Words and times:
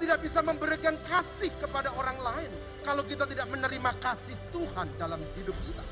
tidak 0.00 0.18
bisa 0.24 0.40
memberikan 0.40 0.96
kasih 1.04 1.52
kepada 1.60 1.92
orang 1.92 2.16
lain 2.16 2.50
kalau 2.80 3.04
kita 3.04 3.28
tidak 3.28 3.46
menerima 3.52 3.92
kasih 4.00 4.34
Tuhan 4.48 4.88
dalam 4.96 5.20
hidup 5.36 5.54
kita. 5.68 5.84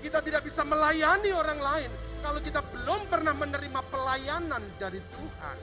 Kita 0.00 0.18
tidak 0.22 0.46
bisa 0.46 0.62
melayani 0.62 1.34
orang 1.34 1.58
lain 1.58 1.90
kalau 2.22 2.38
kita 2.38 2.62
belum 2.62 3.10
pernah 3.10 3.34
menerima 3.34 3.80
pelayanan 3.90 4.62
dari 4.78 5.02
Tuhan. 5.02 5.56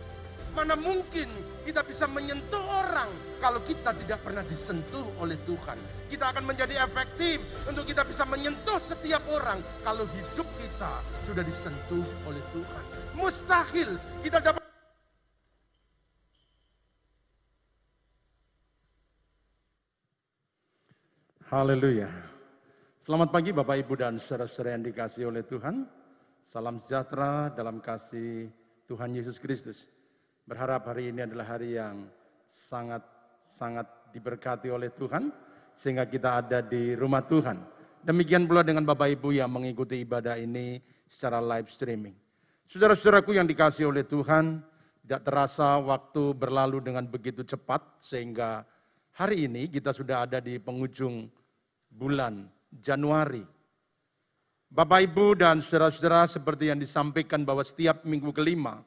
Mana 0.52 0.76
mungkin 0.76 1.32
kita 1.64 1.80
bisa 1.88 2.12
menyentuh 2.12 2.60
orang 2.60 3.08
kalau 3.40 3.64
kita 3.64 3.96
tidak 3.96 4.20
pernah 4.20 4.44
disentuh 4.44 5.08
oleh 5.24 5.40
Tuhan. 5.48 5.80
Kita 6.12 6.36
akan 6.36 6.44
menjadi 6.44 6.84
efektif 6.84 7.40
untuk 7.64 7.88
kita 7.88 8.04
bisa 8.04 8.28
menyentuh 8.28 8.76
setiap 8.76 9.24
orang 9.32 9.64
kalau 9.88 10.04
hidup 10.12 10.46
kita 10.60 11.00
sudah 11.24 11.42
disentuh 11.42 12.04
oleh 12.28 12.44
Tuhan. 12.52 12.84
Mustahil 13.16 13.96
kita 14.20 14.44
dapat 14.44 14.61
Haleluya. 21.52 22.08
Selamat 23.04 23.28
pagi 23.28 23.52
Bapak 23.52 23.76
Ibu 23.84 24.00
dan 24.00 24.16
saudara-saudara 24.16 24.72
yang 24.72 24.88
dikasih 24.88 25.28
oleh 25.28 25.44
Tuhan. 25.44 25.84
Salam 26.48 26.80
sejahtera 26.80 27.52
dalam 27.52 27.84
kasih 27.84 28.48
Tuhan 28.88 29.12
Yesus 29.12 29.36
Kristus. 29.36 29.92
Berharap 30.48 30.88
hari 30.88 31.12
ini 31.12 31.28
adalah 31.28 31.44
hari 31.44 31.76
yang 31.76 32.08
sangat 32.48 33.04
sangat 33.44 33.84
diberkati 34.16 34.72
oleh 34.72 34.96
Tuhan 34.96 35.28
sehingga 35.76 36.08
kita 36.08 36.40
ada 36.40 36.64
di 36.64 36.96
rumah 36.96 37.28
Tuhan. 37.28 37.60
Demikian 38.00 38.48
pula 38.48 38.64
dengan 38.64 38.88
Bapak 38.88 39.12
Ibu 39.20 39.36
yang 39.36 39.52
mengikuti 39.52 40.00
ibadah 40.08 40.40
ini 40.40 40.80
secara 41.12 41.44
live 41.44 41.68
streaming. 41.68 42.16
Saudara-saudaraku 42.72 43.36
yang 43.36 43.44
dikasih 43.44 43.92
oleh 43.92 44.08
Tuhan, 44.08 44.64
tidak 45.04 45.28
terasa 45.28 45.76
waktu 45.84 46.32
berlalu 46.32 46.80
dengan 46.80 47.04
begitu 47.12 47.44
cepat 47.44 47.84
sehingga 48.00 48.64
hari 49.20 49.52
ini 49.52 49.68
kita 49.68 49.92
sudah 49.92 50.24
ada 50.24 50.40
di 50.40 50.56
penghujung 50.56 51.41
bulan 51.92 52.48
Januari. 52.80 53.44
Bapak, 54.72 55.04
Ibu, 55.04 55.36
dan 55.36 55.60
saudara-saudara 55.60 56.24
seperti 56.32 56.72
yang 56.72 56.80
disampaikan 56.80 57.44
bahwa 57.44 57.60
setiap 57.60 58.08
minggu 58.08 58.32
kelima, 58.32 58.80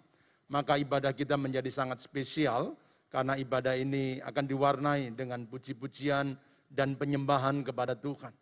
maka 0.49 0.81
ibadah 0.81 1.13
kita 1.13 1.37
menjadi 1.37 1.69
sangat 1.69 2.01
spesial 2.01 2.73
karena 3.13 3.37
ibadah 3.37 3.77
ini 3.77 4.17
akan 4.25 4.45
diwarnai 4.49 5.13
dengan 5.13 5.45
puji-pujian 5.45 6.33
dan 6.73 6.97
penyembahan 6.97 7.61
kepada 7.61 7.93
Tuhan. 7.93 8.33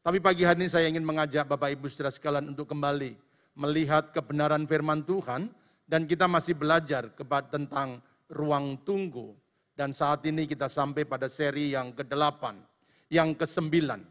Tapi 0.00 0.18
pagi 0.24 0.48
hari 0.48 0.64
ini 0.64 0.68
saya 0.72 0.88
ingin 0.88 1.04
mengajak 1.04 1.44
Bapak 1.44 1.76
Ibu 1.76 1.84
saudara 1.92 2.14
sekalian 2.14 2.56
untuk 2.56 2.72
kembali 2.72 3.12
melihat 3.60 4.12
kebenaran 4.16 4.64
firman 4.64 5.04
Tuhan 5.04 5.52
dan 5.84 6.08
kita 6.08 6.24
masih 6.24 6.56
belajar 6.56 7.12
tentang 7.52 8.00
ruang 8.32 8.80
tunggu. 8.88 9.36
Dan 9.76 9.92
saat 9.92 10.24
ini 10.24 10.48
kita 10.48 10.72
sampai 10.72 11.04
pada 11.04 11.28
seri 11.28 11.76
yang 11.76 11.92
ke-8 11.92 12.56
yang 13.10 13.34
kesembilan. 13.34 14.02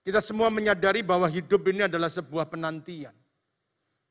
Kita 0.00 0.18
semua 0.18 0.48
menyadari 0.48 1.04
bahwa 1.04 1.28
hidup 1.28 1.60
ini 1.70 1.86
adalah 1.86 2.10
sebuah 2.10 2.48
penantian. 2.48 3.14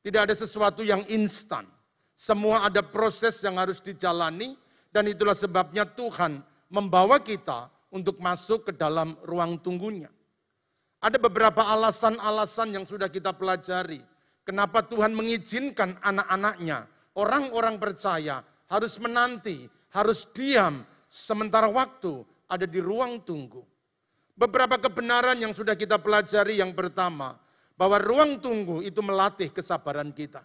Tidak 0.00 0.20
ada 0.22 0.32
sesuatu 0.32 0.80
yang 0.80 1.04
instan. 1.10 1.68
Semua 2.16 2.64
ada 2.64 2.80
proses 2.80 3.36
yang 3.44 3.60
harus 3.60 3.84
dijalani 3.84 4.56
dan 4.94 5.08
itulah 5.08 5.36
sebabnya 5.36 5.84
Tuhan 5.84 6.40
membawa 6.72 7.20
kita 7.20 7.68
untuk 7.90 8.22
masuk 8.22 8.70
ke 8.70 8.72
dalam 8.72 9.18
ruang 9.26 9.58
tunggunya. 9.60 10.08
Ada 11.00 11.16
beberapa 11.16 11.64
alasan-alasan 11.64 12.76
yang 12.76 12.84
sudah 12.84 13.08
kita 13.08 13.32
pelajari. 13.32 14.04
Kenapa 14.44 14.84
Tuhan 14.84 15.16
mengizinkan 15.16 15.96
anak-anaknya, 16.00 16.84
orang-orang 17.16 17.80
percaya 17.80 18.44
harus 18.70 18.94
menanti, 19.02 19.66
harus 19.90 20.24
diam 20.30 20.86
sementara 21.10 21.66
waktu 21.66 22.22
ada 22.46 22.64
di 22.64 22.78
ruang 22.78 23.18
tunggu. 23.20 23.66
Beberapa 24.38 24.78
kebenaran 24.78 25.36
yang 25.36 25.52
sudah 25.52 25.74
kita 25.74 25.98
pelajari 25.98 26.62
yang 26.62 26.72
pertama, 26.72 27.36
bahwa 27.80 27.96
ruang 27.96 28.36
tunggu 28.36 28.84
itu 28.84 29.00
melatih 29.00 29.48
kesabaran 29.48 30.12
kita. 30.12 30.44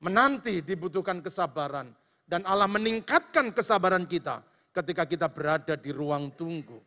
Menanti 0.00 0.64
dibutuhkan 0.64 1.20
kesabaran 1.20 1.92
dan 2.24 2.40
Allah 2.48 2.68
meningkatkan 2.68 3.52
kesabaran 3.52 4.08
kita 4.08 4.40
ketika 4.72 5.04
kita 5.04 5.28
berada 5.28 5.76
di 5.76 5.92
ruang 5.92 6.32
tunggu. 6.32 6.80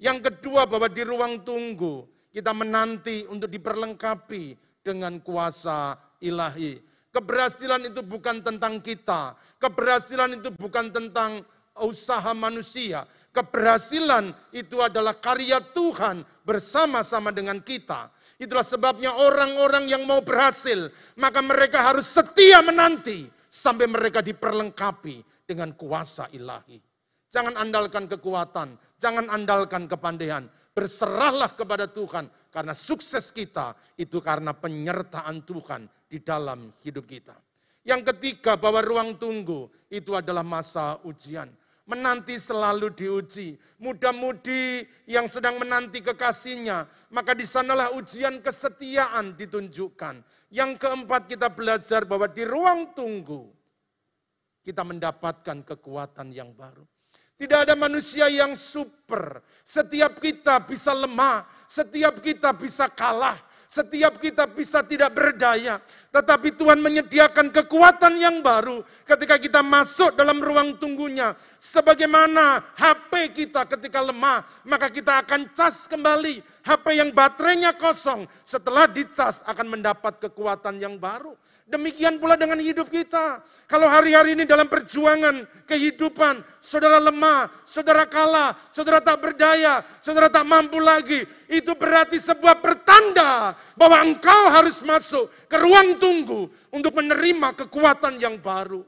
Yang 0.00 0.32
kedua 0.32 0.64
bahwa 0.64 0.88
di 0.88 1.04
ruang 1.04 1.44
tunggu 1.44 2.08
kita 2.32 2.56
menanti 2.56 3.28
untuk 3.28 3.52
diperlengkapi 3.52 4.56
dengan 4.80 5.20
kuasa 5.20 6.00
ilahi. 6.24 6.80
Keberhasilan 7.10 7.90
itu 7.90 8.06
bukan 8.06 8.38
tentang 8.38 8.78
kita. 8.78 9.34
Keberhasilan 9.58 10.38
itu 10.38 10.54
bukan 10.54 10.94
tentang 10.94 11.42
usaha 11.82 12.30
manusia. 12.30 13.02
Keberhasilan 13.34 14.30
itu 14.54 14.78
adalah 14.78 15.18
karya 15.18 15.58
Tuhan 15.74 16.22
bersama-sama 16.46 17.34
dengan 17.34 17.58
kita. 17.58 18.10
Itulah 18.40 18.64
sebabnya 18.64 19.12
orang-orang 19.14 19.90
yang 19.90 20.06
mau 20.08 20.24
berhasil, 20.24 20.88
maka 21.18 21.44
mereka 21.44 21.84
harus 21.84 22.08
setia 22.08 22.64
menanti 22.64 23.28
sampai 23.50 23.84
mereka 23.84 24.24
diperlengkapi 24.24 25.44
dengan 25.44 25.74
kuasa 25.74 26.30
ilahi. 26.32 26.80
Jangan 27.30 27.58
andalkan 27.58 28.06
kekuatan, 28.06 28.78
jangan 28.98 29.26
andalkan 29.28 29.90
kepandaian. 29.90 30.46
Berserahlah 30.70 31.52
kepada 31.58 31.90
Tuhan 31.90 32.30
karena 32.54 32.72
sukses 32.72 33.34
kita 33.34 33.74
itu 33.98 34.22
karena 34.22 34.54
penyertaan 34.54 35.42
Tuhan 35.42 35.90
di 36.10 36.18
dalam 36.18 36.74
hidup 36.82 37.06
kita. 37.06 37.38
Yang 37.86 38.12
ketiga 38.12 38.58
bahwa 38.58 38.82
ruang 38.82 39.14
tunggu 39.16 39.70
itu 39.86 40.12
adalah 40.12 40.42
masa 40.42 40.98
ujian. 41.06 41.48
Menanti 41.88 42.36
selalu 42.36 42.92
diuji. 42.92 43.56
Muda-mudi 43.80 44.84
yang 45.08 45.26
sedang 45.26 45.56
menanti 45.56 46.04
kekasihnya. 46.04 46.86
Maka 47.10 47.32
di 47.34 47.46
sanalah 47.48 47.94
ujian 47.96 48.42
kesetiaan 48.44 49.34
ditunjukkan. 49.34 50.22
Yang 50.52 50.70
keempat 50.76 51.30
kita 51.30 51.48
belajar 51.50 52.04
bahwa 52.04 52.28
di 52.30 52.46
ruang 52.46 52.94
tunggu. 52.94 53.48
Kita 54.60 54.84
mendapatkan 54.86 55.64
kekuatan 55.66 56.30
yang 56.30 56.52
baru. 56.52 56.84
Tidak 57.40 57.58
ada 57.64 57.72
manusia 57.72 58.28
yang 58.28 58.52
super. 58.54 59.40
Setiap 59.64 60.20
kita 60.20 60.62
bisa 60.62 60.92
lemah. 60.92 61.48
Setiap 61.64 62.20
kita 62.20 62.52
bisa 62.54 62.86
kalah 62.92 63.49
setiap 63.70 64.18
kita 64.18 64.50
bisa 64.50 64.82
tidak 64.82 65.14
berdaya, 65.14 65.78
tetapi 66.10 66.58
Tuhan 66.58 66.82
menyediakan 66.82 67.54
kekuatan 67.54 68.18
yang 68.18 68.42
baru 68.42 68.82
ketika 69.06 69.38
kita 69.38 69.62
masuk 69.62 70.18
dalam 70.18 70.42
ruang 70.42 70.74
tunggunya. 70.74 71.38
Sebagaimana 71.54 72.74
HP 72.74 73.30
kita 73.30 73.62
ketika 73.70 74.02
lemah, 74.02 74.42
maka 74.66 74.90
kita 74.90 75.22
akan 75.22 75.54
cas 75.54 75.86
kembali. 75.86 76.42
HP 76.66 76.98
yang 76.98 77.14
baterainya 77.14 77.70
kosong, 77.78 78.26
setelah 78.42 78.90
dicas 78.90 79.46
akan 79.46 79.78
mendapat 79.78 80.18
kekuatan 80.18 80.82
yang 80.82 80.98
baru. 80.98 81.38
Demikian 81.70 82.18
pula 82.18 82.34
dengan 82.34 82.58
hidup 82.58 82.90
kita. 82.90 83.46
Kalau 83.70 83.86
hari-hari 83.86 84.34
ini 84.34 84.42
dalam 84.42 84.66
perjuangan 84.66 85.46
kehidupan, 85.70 86.42
saudara 86.58 86.98
lemah, 86.98 87.46
saudara 87.62 88.02
kalah, 88.10 88.50
saudara 88.74 88.98
tak 88.98 89.22
berdaya, 89.22 89.78
saudara 90.02 90.26
tak 90.26 90.42
mampu 90.42 90.82
lagi, 90.82 91.22
itu 91.46 91.70
berarti 91.78 92.18
sebuah 92.18 92.58
pertanda 92.58 93.54
bahwa 93.78 94.02
engkau 94.02 94.50
harus 94.50 94.82
masuk 94.82 95.30
ke 95.46 95.54
ruang 95.62 96.02
tunggu 96.02 96.50
untuk 96.74 96.90
menerima 96.98 97.54
kekuatan 97.54 98.18
yang 98.18 98.42
baru. 98.42 98.82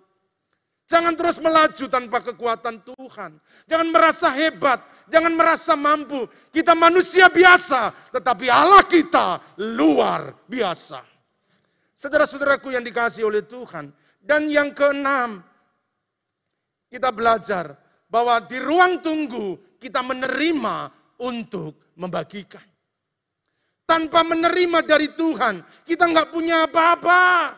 Jangan 0.91 1.15
terus 1.15 1.39
melaju 1.39 1.85
tanpa 1.87 2.19
kekuatan 2.19 2.83
Tuhan. 2.83 3.39
Jangan 3.71 3.89
merasa 3.95 4.35
hebat, 4.35 4.83
jangan 5.07 5.31
merasa 5.39 5.79
mampu. 5.79 6.27
Kita 6.51 6.75
manusia 6.75 7.31
biasa, 7.31 8.11
tetapi 8.11 8.51
Allah 8.51 8.83
kita 8.91 9.39
luar 9.79 10.35
biasa. 10.51 11.12
Saudara-saudaraku 12.03 12.75
yang 12.75 12.83
dikasih 12.83 13.31
oleh 13.31 13.47
Tuhan. 13.47 13.95
Dan 14.19 14.51
yang 14.51 14.75
keenam, 14.75 15.39
kita 16.91 17.15
belajar 17.15 17.79
bahwa 18.11 18.43
di 18.43 18.59
ruang 18.59 18.99
tunggu 18.99 19.79
kita 19.79 20.03
menerima 20.03 20.91
untuk 21.23 21.95
membagikan. 21.95 22.63
Tanpa 23.87 24.27
menerima 24.27 24.83
dari 24.83 25.15
Tuhan, 25.15 25.63
kita 25.87 26.11
nggak 26.11 26.35
punya 26.35 26.67
apa-apa. 26.67 27.55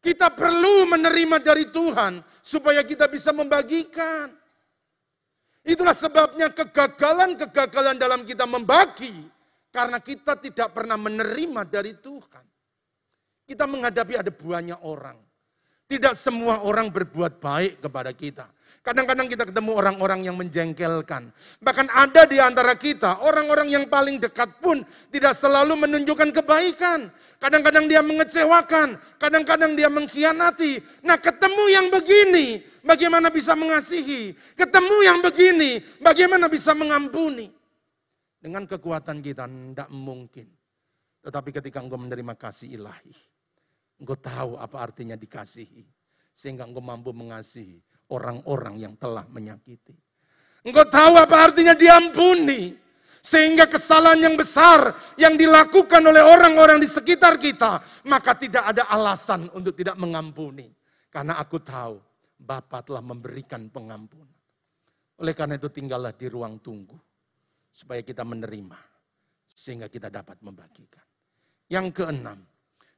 Kita 0.00 0.32
perlu 0.32 0.88
menerima 0.88 1.36
dari 1.44 1.68
Tuhan 1.68 2.24
supaya 2.40 2.80
kita 2.80 3.12
bisa 3.12 3.28
membagikan. 3.36 4.32
Itulah 5.66 5.92
sebabnya 5.92 6.48
kegagalan-kegagalan 6.48 8.00
dalam 8.00 8.24
kita 8.24 8.48
membagi 8.48 9.12
karena 9.68 10.00
kita 10.00 10.38
tidak 10.40 10.72
pernah 10.72 10.96
menerima 10.96 11.66
dari 11.66 11.92
Tuhan. 11.98 12.55
Kita 13.46 13.64
menghadapi 13.64 14.18
ada 14.18 14.28
banyak 14.34 14.82
orang. 14.82 15.16
Tidak 15.86 16.18
semua 16.18 16.66
orang 16.66 16.90
berbuat 16.90 17.38
baik 17.38 17.78
kepada 17.78 18.10
kita. 18.10 18.50
Kadang-kadang 18.82 19.26
kita 19.26 19.46
ketemu 19.46 19.74
orang-orang 19.74 20.30
yang 20.30 20.38
menjengkelkan. 20.38 21.34
Bahkan 21.58 21.86
ada 21.90 22.22
di 22.22 22.38
antara 22.38 22.78
kita, 22.78 23.18
orang-orang 23.18 23.66
yang 23.66 23.90
paling 23.90 24.22
dekat 24.22 24.62
pun 24.62 24.86
tidak 25.10 25.34
selalu 25.34 25.74
menunjukkan 25.74 26.30
kebaikan. 26.30 27.10
Kadang-kadang 27.42 27.90
dia 27.90 27.98
mengecewakan, 28.02 28.94
kadang-kadang 29.18 29.74
dia 29.74 29.90
mengkhianati. 29.90 31.02
Nah 31.02 31.18
ketemu 31.18 31.64
yang 31.66 31.86
begini, 31.90 32.62
bagaimana 32.86 33.26
bisa 33.26 33.58
mengasihi? 33.58 34.38
Ketemu 34.54 34.96
yang 35.02 35.18
begini, 35.18 35.82
bagaimana 35.98 36.46
bisa 36.46 36.70
mengampuni? 36.70 37.50
Dengan 38.38 38.70
kekuatan 38.70 39.18
kita 39.18 39.50
tidak 39.50 39.90
mungkin. 39.90 40.46
Tetapi 41.26 41.50
ketika 41.50 41.82
engkau 41.82 41.98
menerima 41.98 42.38
kasih 42.38 42.78
ilahi, 42.78 43.10
engkau 44.00 44.16
tahu 44.16 44.60
apa 44.60 44.76
artinya 44.80 45.16
dikasihi. 45.16 45.84
Sehingga 46.36 46.68
engkau 46.68 46.84
mampu 46.84 47.16
mengasihi 47.16 47.80
orang-orang 48.12 48.76
yang 48.78 48.94
telah 48.96 49.24
menyakiti. 49.30 49.96
Engkau 50.66 50.86
tahu 50.86 51.14
apa 51.18 51.36
artinya 51.50 51.72
diampuni. 51.72 52.74
Sehingga 53.26 53.66
kesalahan 53.66 54.22
yang 54.22 54.38
besar 54.38 54.94
yang 55.18 55.34
dilakukan 55.34 55.98
oleh 55.98 56.22
orang-orang 56.22 56.78
di 56.78 56.86
sekitar 56.86 57.42
kita, 57.42 57.82
maka 58.06 58.38
tidak 58.38 58.70
ada 58.70 58.86
alasan 58.86 59.50
untuk 59.50 59.74
tidak 59.74 59.98
mengampuni. 59.98 60.70
Karena 61.10 61.34
aku 61.42 61.58
tahu 61.58 61.98
Bapa 62.38 62.86
telah 62.86 63.02
memberikan 63.02 63.66
pengampunan. 63.66 64.30
Oleh 65.18 65.34
karena 65.34 65.58
itu 65.58 65.66
tinggallah 65.72 66.14
di 66.14 66.26
ruang 66.30 66.62
tunggu. 66.62 66.94
Supaya 67.74 67.98
kita 68.06 68.22
menerima. 68.22 68.78
Sehingga 69.50 69.90
kita 69.90 70.06
dapat 70.06 70.38
membagikan. 70.44 71.02
Yang 71.66 71.98
keenam, 71.98 72.38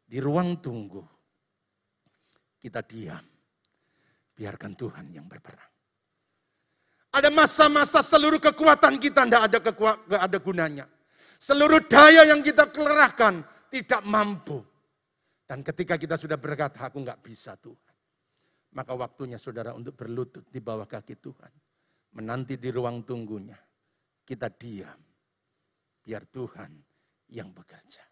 di 0.09 0.17
ruang 0.19 0.57
tunggu. 0.65 1.05
Kita 2.59 2.83
diam 2.83 3.39
Biarkan 4.39 4.79
Tuhan 4.79 5.11
yang 5.11 5.27
berperang. 5.27 5.67
Ada 7.11 7.27
masa-masa 7.27 8.07
seluruh 8.07 8.39
kekuatan 8.39 9.03
kita 9.03 9.27
tidak 9.27 9.43
ada, 9.51 9.59
kekuat, 9.59 9.97
ada 10.15 10.39
gunanya. 10.39 10.87
Seluruh 11.43 11.83
daya 11.83 12.23
yang 12.23 12.39
kita 12.39 12.71
kerahkan 12.71 13.43
tidak 13.67 13.99
mampu. 14.07 14.63
Dan 15.43 15.67
ketika 15.67 15.99
kita 15.99 16.15
sudah 16.15 16.39
berkata, 16.39 16.87
aku 16.87 17.03
nggak 17.03 17.19
bisa 17.19 17.59
Tuhan. 17.59 17.95
Maka 18.79 18.95
waktunya 18.95 19.43
saudara 19.43 19.75
untuk 19.75 19.99
berlutut 19.99 20.47
di 20.47 20.63
bawah 20.63 20.87
kaki 20.87 21.19
Tuhan. 21.19 21.53
Menanti 22.15 22.63
di 22.63 22.71
ruang 22.71 23.03
tunggunya. 23.03 23.59
Kita 24.23 24.47
diam. 24.55 25.03
Biar 25.99 26.23
Tuhan 26.31 26.71
yang 27.35 27.51
bekerja. 27.51 28.07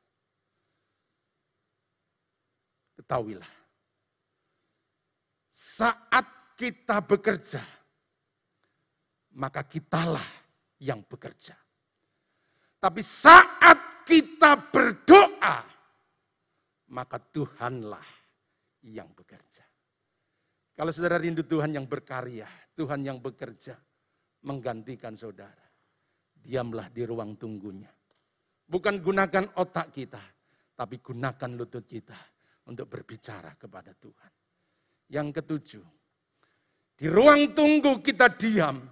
Ketahuilah 3.07 3.67
saat 5.57 6.53
kita 6.53 7.01
bekerja, 7.01 7.65
maka 9.41 9.65
kitalah 9.65 10.27
yang 10.85 11.01
bekerja. 11.01 11.57
Tapi 12.77 13.01
saat 13.01 14.05
kita 14.05 14.69
berdoa, 14.69 15.65
maka 16.93 17.17
Tuhanlah 17.17 18.05
yang 18.85 19.09
bekerja. 19.17 19.65
Kalau 20.77 20.93
saudara 20.93 21.17
rindu 21.17 21.41
Tuhan 21.41 21.73
yang 21.73 21.89
berkarya, 21.89 22.45
Tuhan 22.77 23.01
yang 23.01 23.17
bekerja, 23.25 23.81
menggantikan 24.45 25.17
saudara. 25.17 25.65
Diamlah 26.37 26.93
di 26.93 27.03
ruang 27.09 27.33
tunggunya. 27.41 27.89
Bukan 28.69 29.01
gunakan 29.01 29.57
otak 29.57 29.89
kita, 29.89 30.21
tapi 30.77 31.01
gunakan 31.01 31.51
lutut 31.57 31.89
kita 31.89 32.36
untuk 32.67 32.87
berbicara 32.91 33.55
kepada 33.59 33.95
Tuhan. 33.95 34.33
Yang 35.07 35.29
ketujuh, 35.43 35.87
di 36.99 37.07
ruang 37.07 37.55
tunggu 37.55 38.03
kita 38.03 38.33
diam 38.33 38.83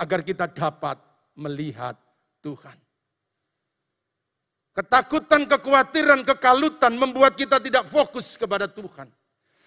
agar 0.00 0.24
kita 0.24 0.48
dapat 0.48 0.96
melihat 1.36 1.98
Tuhan. 2.40 2.78
Ketakutan, 4.70 5.44
kekhawatiran, 5.44 6.24
kekalutan 6.24 6.94
membuat 6.96 7.36
kita 7.36 7.60
tidak 7.60 7.90
fokus 7.90 8.38
kepada 8.38 8.70
Tuhan. 8.70 9.10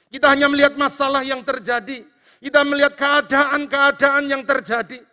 Kita 0.09 0.31
hanya 0.31 0.49
melihat 0.49 0.73
masalah 0.79 1.21
yang 1.21 1.43
terjadi. 1.45 2.07
Kita 2.39 2.63
melihat 2.65 2.97
keadaan-keadaan 2.97 4.23
yang 4.31 4.41
terjadi. 4.47 5.03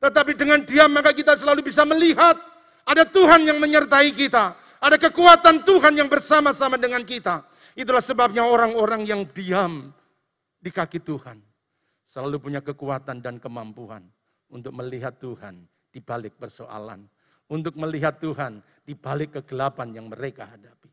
Tetapi 0.00 0.32
dengan 0.34 0.60
diam 0.64 0.90
maka 0.90 1.12
kita 1.12 1.36
selalu 1.38 1.64
bisa 1.64 1.84
melihat 1.84 2.34
ada 2.88 3.04
Tuhan 3.04 3.44
yang 3.46 3.60
menyertai 3.60 4.10
kita. 4.16 4.56
Ada 4.80 5.00
kekuatan 5.00 5.64
Tuhan 5.64 5.96
yang 5.96 6.08
bersama-sama 6.08 6.76
dengan 6.76 7.00
kita. 7.04 7.44
Itulah 7.74 8.02
sebabnya 8.02 8.46
orang-orang 8.46 9.02
yang 9.02 9.26
diam 9.26 9.90
di 10.62 10.70
kaki 10.70 11.02
Tuhan. 11.02 11.42
Selalu 12.06 12.38
punya 12.38 12.60
kekuatan 12.62 13.18
dan 13.18 13.42
kemampuan 13.42 14.06
untuk 14.46 14.70
melihat 14.70 15.18
Tuhan 15.18 15.66
di 15.90 15.98
balik 15.98 16.38
persoalan. 16.38 17.02
Untuk 17.50 17.76
melihat 17.76 18.22
Tuhan 18.22 18.62
di 18.86 18.96
balik 18.96 19.36
kegelapan 19.42 19.92
yang 19.92 20.06
mereka 20.08 20.48
hadapi. 20.48 20.88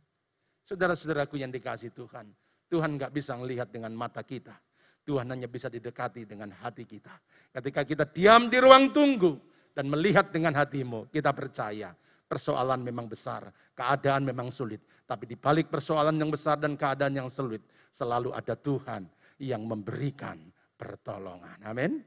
Saudara-saudaraku 0.66 1.40
yang 1.40 1.54
dikasih 1.54 1.94
Tuhan. 1.96 2.28
Tuhan 2.68 2.98
nggak 2.98 3.14
bisa 3.14 3.38
melihat 3.38 3.70
dengan 3.70 3.94
mata 3.94 4.26
kita. 4.26 4.58
Tuhan 5.06 5.30
hanya 5.30 5.50
bisa 5.50 5.70
didekati 5.70 6.26
dengan 6.26 6.54
hati 6.54 6.86
kita. 6.86 7.14
Ketika 7.52 7.82
kita 7.86 8.06
diam 8.10 8.50
di 8.50 8.58
ruang 8.62 8.94
tunggu 8.94 9.38
dan 9.74 9.90
melihat 9.90 10.30
dengan 10.30 10.54
hatimu, 10.58 11.10
kita 11.10 11.34
percaya 11.34 11.94
persoalan 12.32 12.80
memang 12.80 13.12
besar, 13.12 13.52
keadaan 13.76 14.24
memang 14.24 14.48
sulit. 14.48 14.80
Tapi 15.04 15.28
di 15.28 15.36
balik 15.36 15.68
persoalan 15.68 16.16
yang 16.16 16.32
besar 16.32 16.56
dan 16.56 16.80
keadaan 16.80 17.12
yang 17.12 17.28
sulit, 17.28 17.60
selalu 17.92 18.32
ada 18.32 18.56
Tuhan 18.56 19.04
yang 19.44 19.68
memberikan 19.68 20.40
pertolongan. 20.80 21.60
Amin. 21.68 22.00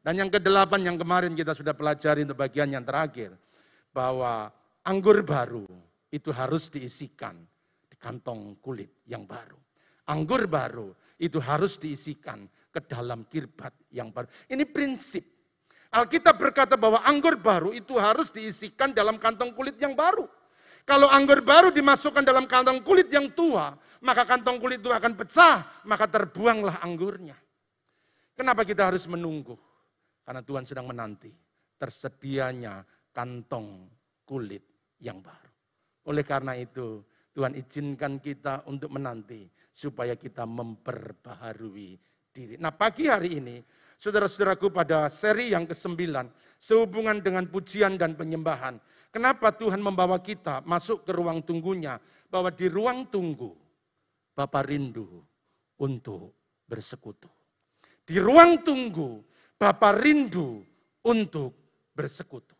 Dan 0.00 0.16
yang 0.16 0.32
kedelapan 0.32 0.80
yang 0.80 0.96
kemarin 0.96 1.36
kita 1.36 1.52
sudah 1.52 1.76
pelajari 1.76 2.24
untuk 2.24 2.40
bagian 2.40 2.72
yang 2.72 2.80
terakhir. 2.88 3.36
Bahwa 3.92 4.48
anggur 4.86 5.20
baru 5.20 5.68
itu 6.08 6.32
harus 6.32 6.72
diisikan 6.72 7.36
di 7.90 8.00
kantong 8.00 8.56
kulit 8.64 9.04
yang 9.04 9.28
baru. 9.28 9.58
Anggur 10.08 10.48
baru 10.48 10.94
itu 11.20 11.36
harus 11.42 11.76
diisikan 11.76 12.48
ke 12.72 12.80
dalam 12.88 13.28
kirbat 13.28 13.74
yang 13.92 14.08
baru. 14.08 14.30
Ini 14.48 14.64
prinsip. 14.64 15.39
Alkitab 15.90 16.38
berkata 16.38 16.78
bahwa 16.78 17.02
anggur 17.02 17.34
baru 17.34 17.74
itu 17.74 17.98
harus 17.98 18.30
diisikan 18.30 18.94
dalam 18.94 19.18
kantong 19.18 19.50
kulit 19.50 19.74
yang 19.82 19.98
baru. 19.98 20.26
Kalau 20.86 21.10
anggur 21.10 21.42
baru 21.42 21.74
dimasukkan 21.74 22.22
dalam 22.22 22.46
kantong 22.46 22.82
kulit 22.86 23.10
yang 23.10 23.30
tua, 23.34 23.74
maka 24.02 24.22
kantong 24.22 24.62
kulit 24.62 24.78
itu 24.78 24.90
akan 24.90 25.12
pecah, 25.18 25.82
maka 25.86 26.06
terbuanglah 26.06 26.78
anggurnya. 26.82 27.34
Kenapa 28.38 28.62
kita 28.62 28.88
harus 28.88 29.04
menunggu? 29.10 29.58
Karena 30.22 30.40
Tuhan 30.46 30.64
sedang 30.64 30.86
menanti 30.86 31.30
tersedianya 31.76 32.86
kantong 33.10 33.90
kulit 34.22 34.62
yang 35.02 35.18
baru. 35.18 35.50
Oleh 36.06 36.24
karena 36.24 36.54
itu, 36.54 37.02
Tuhan 37.34 37.58
izinkan 37.58 38.22
kita 38.22 38.64
untuk 38.70 38.94
menanti 38.94 39.46
supaya 39.70 40.14
kita 40.14 40.46
memperbaharui 40.46 41.98
diri. 42.30 42.54
Nah 42.58 42.74
pagi 42.74 43.10
hari 43.10 43.42
ini, 43.42 43.60
saudara-saudaraku 44.00 44.72
pada 44.72 45.06
seri 45.12 45.52
yang 45.52 45.68
ke-9, 45.68 46.00
sehubungan 46.56 47.20
dengan 47.20 47.44
pujian 47.44 48.00
dan 48.00 48.16
penyembahan, 48.16 48.80
Kenapa 49.10 49.50
Tuhan 49.50 49.82
membawa 49.82 50.22
kita 50.22 50.62
masuk 50.62 51.02
ke 51.02 51.10
ruang 51.10 51.42
tunggunya? 51.42 51.98
Bahwa 52.30 52.46
di 52.54 52.70
ruang 52.70 53.10
tunggu, 53.10 53.58
Bapak 54.38 54.70
rindu 54.70 55.26
untuk 55.82 56.30
bersekutu. 56.70 57.26
Di 58.06 58.22
ruang 58.22 58.62
tunggu, 58.62 59.18
Bapak 59.58 59.98
rindu 59.98 60.62
untuk 61.02 61.58
bersekutu. 61.90 62.54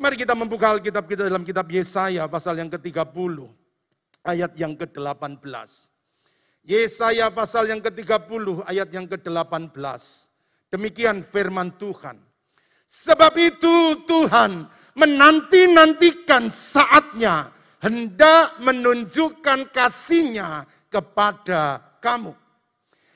Mari 0.00 0.16
kita 0.16 0.32
membuka 0.32 0.72
Alkitab 0.72 1.04
kita 1.04 1.28
dalam 1.28 1.44
kitab 1.44 1.68
Yesaya 1.68 2.24
pasal 2.24 2.56
yang 2.56 2.72
ke-30, 2.72 3.44
ayat 4.24 4.56
yang 4.56 4.72
ke-18. 4.72 5.68
Yesaya 6.64 7.28
pasal 7.28 7.68
yang 7.68 7.84
ke-30, 7.84 8.64
ayat 8.64 8.88
yang 8.88 9.04
ke-18. 9.04 10.31
Demikian 10.72 11.20
firman 11.20 11.76
Tuhan. 11.76 12.16
Sebab 12.88 13.36
itu 13.36 14.08
Tuhan 14.08 14.64
menanti-nantikan 14.96 16.48
saatnya 16.48 17.52
hendak 17.84 18.56
menunjukkan 18.64 19.68
kasihnya 19.68 20.64
kepada 20.88 21.76
kamu. 22.00 22.32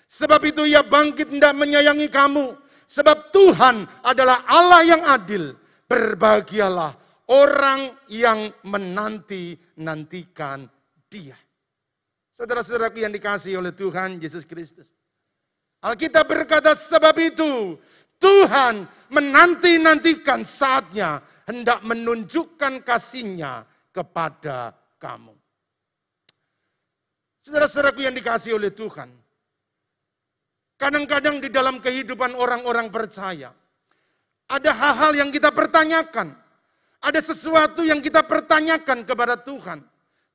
Sebab 0.04 0.44
itu 0.48 0.64
ia 0.68 0.84
bangkit 0.84 1.32
hendak 1.32 1.56
menyayangi 1.56 2.12
kamu. 2.12 2.56
Sebab 2.86 3.32
Tuhan 3.32 3.88
adalah 4.04 4.44
Allah 4.48 4.82
yang 4.84 5.02
adil. 5.04 5.56
Berbahagialah 5.86 6.96
orang 7.28 7.92
yang 8.08 8.48
menanti-nantikan 8.64 10.70
dia. 11.06 11.36
Saudara-saudaraku 12.36 12.98
yang 13.04 13.12
dikasih 13.12 13.60
oleh 13.60 13.72
Tuhan 13.76 14.20
Yesus 14.20 14.44
Kristus. 14.48 14.95
Alkitab 15.86 16.26
berkata 16.26 16.74
sebab 16.74 17.14
itu 17.22 17.78
Tuhan 18.18 18.90
menanti-nantikan 19.14 20.42
saatnya 20.42 21.22
hendak 21.46 21.86
menunjukkan 21.86 22.82
kasihnya 22.82 23.62
kepada 23.94 24.74
kamu. 24.98 25.30
Saudara-saudaraku 27.46 28.02
yang 28.02 28.18
dikasih 28.18 28.58
oleh 28.58 28.74
Tuhan, 28.74 29.14
Kadang-kadang 30.76 31.40
di 31.40 31.48
dalam 31.48 31.80
kehidupan 31.80 32.36
orang-orang 32.36 32.92
percaya, 32.92 33.48
ada 34.44 34.70
hal-hal 34.76 35.16
yang 35.16 35.30
kita 35.32 35.48
pertanyakan. 35.48 36.36
Ada 37.00 37.32
sesuatu 37.32 37.80
yang 37.80 38.04
kita 38.04 38.24
pertanyakan 38.24 39.04
kepada 39.08 39.40
Tuhan. 39.40 39.80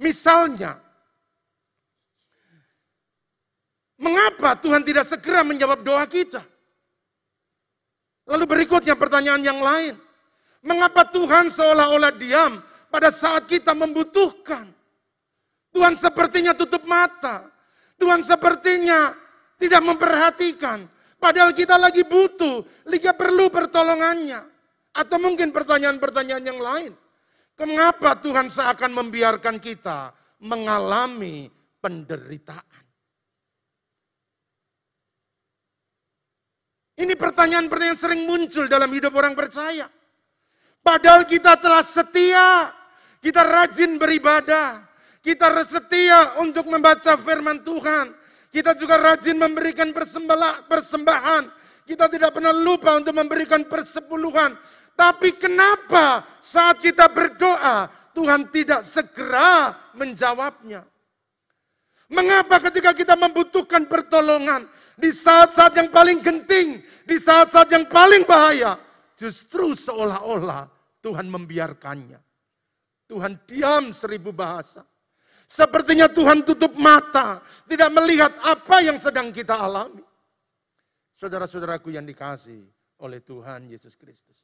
Misalnya, 0.01 0.81
mengapa 4.01 4.57
Tuhan 4.57 4.81
tidak 4.81 5.05
segera 5.05 5.45
menjawab 5.45 5.85
doa 5.85 6.01
kita? 6.09 6.41
Lalu 8.25 8.45
berikutnya 8.49 8.97
pertanyaan 8.97 9.43
yang 9.45 9.61
lain. 9.61 9.95
Mengapa 10.61 11.05
Tuhan 11.09 11.49
seolah-olah 11.49 12.13
diam 12.17 12.61
pada 12.89 13.09
saat 13.13 13.45
kita 13.49 13.73
membutuhkan? 13.73 14.69
Tuhan 15.71 15.93
sepertinya 15.97 16.53
tutup 16.53 16.85
mata. 16.85 17.49
Tuhan 17.97 18.21
sepertinya 18.21 19.13
tidak 19.57 19.81
memperhatikan. 19.85 20.85
Padahal 21.21 21.53
kita 21.53 21.77
lagi 21.77 22.01
butuh, 22.01 22.65
liga 22.89 23.13
perlu 23.13 23.53
pertolongannya. 23.53 24.41
Atau 24.91 25.21
mungkin 25.21 25.53
pertanyaan-pertanyaan 25.55 26.43
yang 26.43 26.59
lain. 26.59 26.91
Mengapa 27.61 28.17
Tuhan 28.17 28.49
seakan 28.49 28.89
membiarkan 28.89 29.61
kita 29.61 30.11
mengalami 30.41 31.45
penderitaan? 31.77 32.70
Ini 37.01 37.17
pertanyaan-pertanyaan 37.17 37.97
sering 37.97 38.29
muncul 38.29 38.69
dalam 38.69 38.93
hidup 38.93 39.17
orang 39.17 39.33
percaya. 39.33 39.89
Padahal 40.85 41.25
kita 41.25 41.57
telah 41.57 41.81
setia, 41.81 42.69
kita 43.17 43.41
rajin 43.41 43.97
beribadah, 43.97 44.85
kita 45.25 45.49
setia 45.65 46.37
untuk 46.37 46.69
membaca 46.69 47.17
firman 47.17 47.65
Tuhan, 47.65 48.13
kita 48.53 48.77
juga 48.77 49.01
rajin 49.01 49.33
memberikan 49.33 49.89
persembahan. 50.69 51.49
Kita 51.89 52.05
tidak 52.05 52.37
pernah 52.37 52.53
lupa 52.53 52.93
untuk 52.93 53.17
memberikan 53.17 53.65
persepuluhan. 53.65 54.53
Tapi 54.93 55.33
kenapa 55.41 56.21
saat 56.45 56.77
kita 56.77 57.09
berdoa, 57.09 57.89
Tuhan 58.13 58.53
tidak 58.53 58.85
segera 58.85 59.73
menjawabnya? 59.97 60.85
Mengapa 62.11 62.61
ketika 62.69 62.93
kita 62.93 63.17
membutuhkan 63.17 63.89
pertolongan, 63.89 64.69
di 65.01 65.09
saat-saat 65.09 65.73
yang 65.73 65.89
paling 65.89 66.21
genting, 66.21 66.77
di 67.03 67.17
saat-saat 67.17 67.67
yang 67.73 67.89
paling 67.89 68.21
bahaya, 68.23 68.77
justru 69.17 69.73
seolah-olah 69.73 70.69
Tuhan 71.01 71.25
membiarkannya. 71.25 72.21
Tuhan 73.09 73.41
diam 73.49 73.91
seribu 73.91 74.31
bahasa. 74.31 74.85
Sepertinya 75.49 76.07
Tuhan 76.07 76.47
tutup 76.47 76.71
mata, 76.79 77.43
tidak 77.67 77.91
melihat 77.91 78.31
apa 78.39 78.79
yang 78.79 78.95
sedang 78.95 79.35
kita 79.35 79.59
alami. 79.59 79.99
Saudara-saudaraku 81.11 81.91
yang 81.91 82.07
dikasih 82.07 82.63
oleh 83.03 83.19
Tuhan 83.19 83.67
Yesus 83.67 83.99
Kristus. 83.99 84.39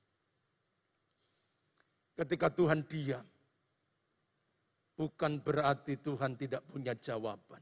Ketika 2.17 2.51
Tuhan 2.51 2.83
diam, 2.83 3.23
bukan 4.99 5.39
berarti 5.39 5.95
Tuhan 6.01 6.35
tidak 6.35 6.65
punya 6.67 6.91
jawaban. 6.97 7.61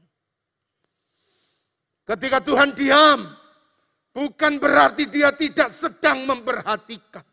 Ketika 2.06 2.38
Tuhan 2.38 2.70
diam, 2.70 3.26
bukan 4.14 4.62
berarti 4.62 5.10
dia 5.10 5.34
tidak 5.34 5.74
sedang 5.74 6.22
memperhatikan. 6.22 7.26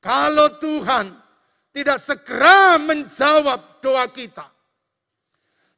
Kalau 0.00 0.56
Tuhan 0.56 1.12
tidak 1.76 2.00
segera 2.00 2.80
menjawab 2.80 3.84
doa 3.84 4.08
kita. 4.08 4.48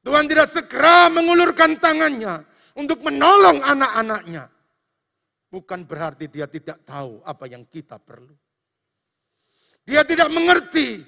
Tuhan 0.06 0.30
tidak 0.30 0.46
segera 0.46 1.10
mengulurkan 1.10 1.74
tangannya 1.82 2.46
untuk 2.78 3.02
menolong 3.02 3.58
anak-anaknya. 3.58 4.46
Bukan 5.50 5.82
berarti 5.82 6.30
dia 6.30 6.46
tidak 6.46 6.86
tahu 6.86 7.18
apa 7.26 7.50
yang 7.50 7.66
kita 7.66 7.98
perlu. 7.98 8.36
Dia 9.82 10.04
tidak 10.06 10.30
mengerti 10.30 11.02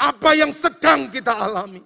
apa 0.00 0.30
yang 0.32 0.54
sedang 0.54 1.12
kita 1.12 1.34
alami. 1.34 1.82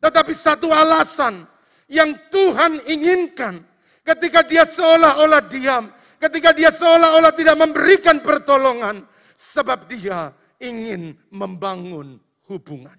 Tetapi 0.00 0.32
satu 0.32 0.72
alasan 0.72 1.44
yang 1.86 2.16
Tuhan 2.32 2.80
inginkan 2.88 3.60
ketika 4.00 4.40
dia 4.40 4.64
seolah-olah 4.64 5.44
diam, 5.46 5.92
ketika 6.16 6.56
dia 6.56 6.72
seolah-olah 6.72 7.32
tidak 7.36 7.56
memberikan 7.60 8.24
pertolongan, 8.24 9.04
sebab 9.36 9.88
dia 9.88 10.32
ingin 10.60 11.16
membangun 11.32 12.20
hubungan. 12.48 12.96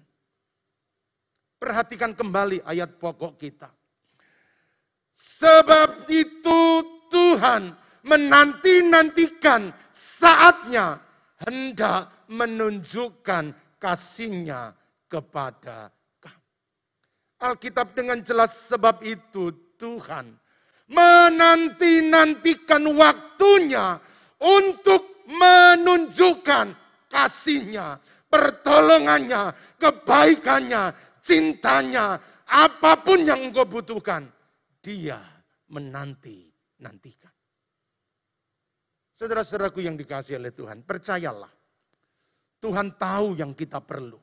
Perhatikan 1.58 2.14
kembali 2.14 2.62
ayat 2.66 2.98
pokok 2.98 3.38
kita. 3.38 3.70
Sebab 5.14 6.10
itu 6.10 6.60
Tuhan 7.06 7.70
menanti-nantikan 8.02 9.70
saatnya 9.94 10.98
hendak 11.46 12.10
menunjukkan 12.26 13.54
kasihnya 13.78 14.74
kepada. 15.06 15.94
Alkitab 17.42 17.98
dengan 17.98 18.22
jelas 18.22 18.70
sebab 18.70 19.02
itu 19.02 19.50
Tuhan 19.74 20.30
menanti-nantikan 20.92 22.84
waktunya 22.94 23.98
untuk 24.38 25.26
menunjukkan 25.26 26.66
kasihnya, 27.08 27.98
pertolongannya, 28.28 29.52
kebaikannya, 29.80 30.92
cintanya, 31.24 32.20
apa 32.46 32.92
pun 33.00 33.24
yang 33.24 33.40
engkau 33.50 33.64
butuhkan, 33.64 34.28
dia 34.84 35.20
menanti-nantikan. 35.72 37.32
Saudara-saudaraku 39.16 39.86
yang 39.86 39.94
dikasih 39.94 40.36
oleh 40.42 40.50
Tuhan, 40.50 40.82
percayalah. 40.82 41.50
Tuhan 42.62 42.94
tahu 42.94 43.34
yang 43.38 43.54
kita 43.58 43.82
perlu. 43.82 44.21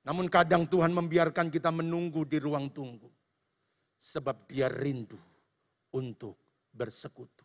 Namun 0.00 0.32
kadang 0.32 0.64
Tuhan 0.64 0.92
membiarkan 0.96 1.52
kita 1.52 1.68
menunggu 1.68 2.24
di 2.24 2.40
ruang 2.40 2.72
tunggu. 2.72 3.08
Sebab 4.00 4.48
dia 4.48 4.72
rindu 4.72 5.20
untuk 5.92 6.40
bersekutu. 6.72 7.44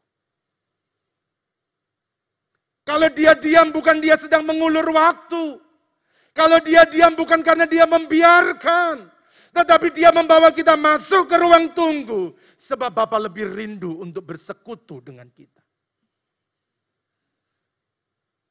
Kalau 2.86 3.10
dia 3.12 3.34
diam 3.36 3.74
bukan 3.74 3.98
dia 4.00 4.16
sedang 4.16 4.46
mengulur 4.46 4.86
waktu. 4.94 5.60
Kalau 6.32 6.60
dia 6.62 6.86
diam 6.86 7.18
bukan 7.18 7.42
karena 7.42 7.66
dia 7.66 7.84
membiarkan. 7.90 9.10
Tetapi 9.56 9.88
dia 9.96 10.12
membawa 10.12 10.52
kita 10.52 10.76
masuk 10.76 11.32
ke 11.32 11.36
ruang 11.40 11.72
tunggu. 11.72 12.36
Sebab 12.56 12.92
Bapak 12.92 13.32
lebih 13.32 13.52
rindu 13.52 14.00
untuk 14.00 14.32
bersekutu 14.32 15.00
dengan 15.00 15.28
kita. 15.32 15.64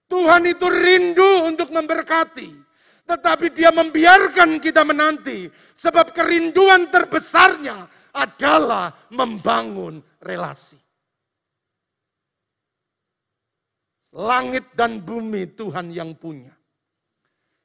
Tuhan 0.08 0.42
itu 0.49 0.66
rindu 0.68 1.49
untuk 1.49 1.68
memberkati. 1.73 2.63
Tetapi 3.04 3.52
dia 3.52 3.68
membiarkan 3.68 4.56
kita 4.58 4.80
menanti. 4.80 5.49
Sebab 5.76 6.16
kerinduan 6.16 6.88
terbesarnya 6.88 7.84
adalah 8.16 8.88
membangun 9.12 10.00
relasi. 10.25 10.80
Langit 14.14 14.73
dan 14.78 15.02
bumi 15.02 15.52
Tuhan 15.52 15.90
yang 15.90 16.14
punya. 16.16 16.54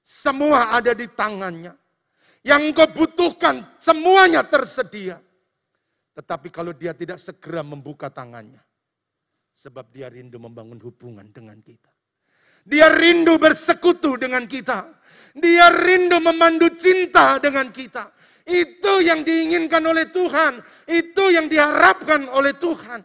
Semua 0.02 0.74
ada 0.74 0.92
di 0.98 1.06
tangannya. 1.06 1.78
Yang 2.42 2.62
engkau 2.74 2.88
butuhkan 2.98 3.62
semuanya 3.78 4.42
tersedia. 4.42 5.22
Tetapi 6.18 6.50
kalau 6.52 6.74
dia 6.74 6.92
tidak 6.92 7.22
segera 7.22 7.62
membuka 7.62 8.10
tangannya. 8.10 8.60
Sebab 9.54 9.92
dia 9.94 10.10
rindu 10.10 10.42
membangun 10.42 10.82
hubungan 10.82 11.30
dengan 11.32 11.62
kita. 11.62 11.99
Dia 12.70 12.94
rindu 12.94 13.42
bersekutu 13.42 14.14
dengan 14.22 14.46
kita. 14.46 14.86
Dia 15.34 15.74
rindu 15.74 16.22
memandu 16.22 16.70
cinta 16.78 17.42
dengan 17.42 17.74
kita. 17.74 18.14
Itu 18.46 19.02
yang 19.02 19.26
diinginkan 19.26 19.82
oleh 19.82 20.06
Tuhan. 20.14 20.62
Itu 20.86 21.34
yang 21.34 21.50
diharapkan 21.50 22.30
oleh 22.30 22.54
Tuhan. 22.54 23.02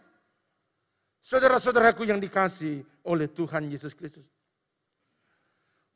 Saudara-saudaraku 1.25 2.05
yang 2.05 2.21
dikasih 2.21 2.85
oleh 3.09 3.25
Tuhan 3.33 3.65
Yesus 3.65 3.97
Kristus. 3.97 4.29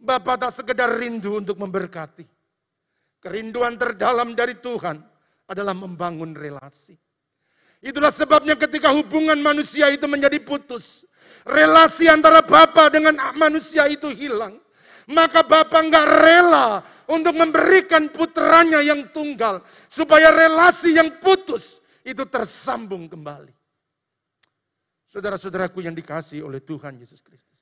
Bapak 0.01 0.49
tak 0.49 0.51
sekedar 0.57 0.89
rindu 0.89 1.37
untuk 1.37 1.61
memberkati. 1.61 2.25
Kerinduan 3.21 3.77
terdalam 3.77 4.33
dari 4.33 4.57
Tuhan 4.57 4.97
adalah 5.45 5.75
membangun 5.77 6.33
relasi. 6.33 6.97
Itulah 7.83 8.09
sebabnya 8.09 8.55
ketika 8.55 8.89
hubungan 8.95 9.37
manusia 9.37 9.91
itu 9.91 10.07
menjadi 10.09 10.39
putus. 10.39 11.05
Relasi 11.47 12.05
antara 12.09 12.43
Bapak 12.43 12.93
dengan 12.93 13.17
manusia 13.35 13.85
itu 13.89 14.09
hilang. 14.13 14.57
Maka 15.09 15.41
Bapak 15.41 15.89
nggak 15.89 16.07
rela 16.21 16.85
untuk 17.09 17.33
memberikan 17.33 18.13
putranya 18.13 18.83
yang 18.83 19.09
tunggal. 19.09 19.65
Supaya 19.89 20.29
relasi 20.29 20.93
yang 20.93 21.17
putus 21.17 21.81
itu 22.05 22.21
tersambung 22.29 23.09
kembali. 23.09 23.53
Saudara-saudaraku 25.09 25.81
yang 25.81 25.97
dikasih 25.97 26.45
oleh 26.45 26.61
Tuhan 26.61 27.01
Yesus 27.01 27.25
Kristus. 27.25 27.57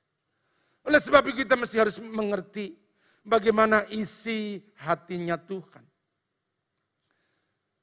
Oleh 0.84 1.00
sebab 1.00 1.24
itu 1.32 1.44
kita 1.44 1.56
mesti 1.56 1.76
harus 1.80 1.96
mengerti 2.00 2.76
bagaimana 3.24 3.88
isi 3.92 4.60
hatinya 4.80 5.36
Tuhan. 5.40 5.84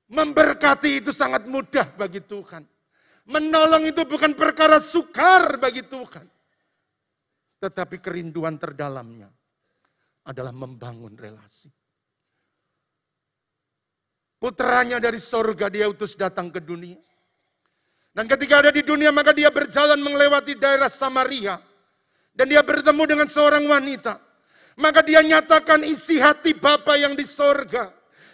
Memberkati 0.05 1.01
itu 1.01 1.09
sangat 1.09 1.49
mudah 1.49 1.89
bagi 1.97 2.21
Tuhan. 2.21 2.61
Menolong 3.25 3.89
itu 3.89 4.05
bukan 4.05 4.37
perkara 4.37 4.77
sukar 4.77 5.57
bagi 5.57 5.81
Tuhan. 5.81 6.29
Tetapi 7.57 7.97
kerinduan 7.97 8.61
terdalamnya 8.61 9.33
adalah 10.29 10.53
membangun 10.53 11.17
relasi. 11.17 11.73
Putranya 14.37 15.01
dari 15.01 15.17
sorga 15.17 15.73
dia 15.73 15.89
utus 15.89 16.13
datang 16.13 16.53
ke 16.53 16.61
dunia. 16.61 17.01
Dan 18.13 18.29
ketika 18.29 18.61
ada 18.61 18.71
di 18.71 18.85
dunia 18.85 19.09
maka 19.09 19.33
dia 19.33 19.49
berjalan 19.49 19.97
melewati 19.97 20.53
daerah 20.53 20.91
Samaria. 20.91 21.57
Dan 22.35 22.51
dia 22.51 22.61
bertemu 22.61 23.03
dengan 23.07 23.27
seorang 23.31 23.63
wanita. 23.65 24.19
Maka 24.75 24.99
dia 25.01 25.23
nyatakan 25.23 25.87
isi 25.87 26.19
hati 26.19 26.51
Bapa 26.51 26.99
yang 26.99 27.15
di 27.15 27.23
sorga. 27.23 27.89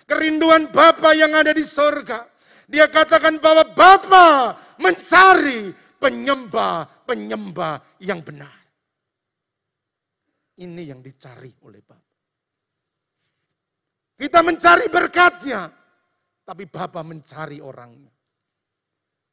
Kerinduan 0.09 0.73
Bapa 0.73 1.13
yang 1.13 1.31
ada 1.37 1.53
di 1.53 1.61
sorga. 1.61 2.30
Dia 2.71 2.87
katakan 2.87 3.35
bahwa 3.43 3.67
Bapa 3.75 4.55
mencari 4.79 5.75
penyembah-penyembah 5.99 7.99
yang 7.99 8.23
benar. 8.23 8.55
Ini 10.55 10.95
yang 10.95 11.03
dicari 11.03 11.51
oleh 11.67 11.83
Bapa. 11.83 12.15
Kita 14.15 14.39
mencari 14.39 14.87
berkatnya, 14.87 15.67
tapi 16.47 16.63
Bapa 16.71 17.03
mencari 17.03 17.59
orangnya. 17.59 18.15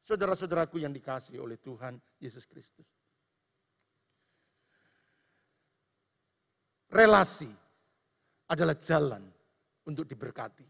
Saudara-saudaraku 0.02 0.83
yang 0.83 0.90
dikasih 0.90 1.38
oleh 1.38 1.62
Tuhan 1.62 1.95
Yesus 2.18 2.42
Kristus. 2.42 2.90
Relasi 6.90 7.52
adalah 8.50 8.75
jalan 8.80 9.23
untuk 9.87 10.09
diberkati. 10.09 10.66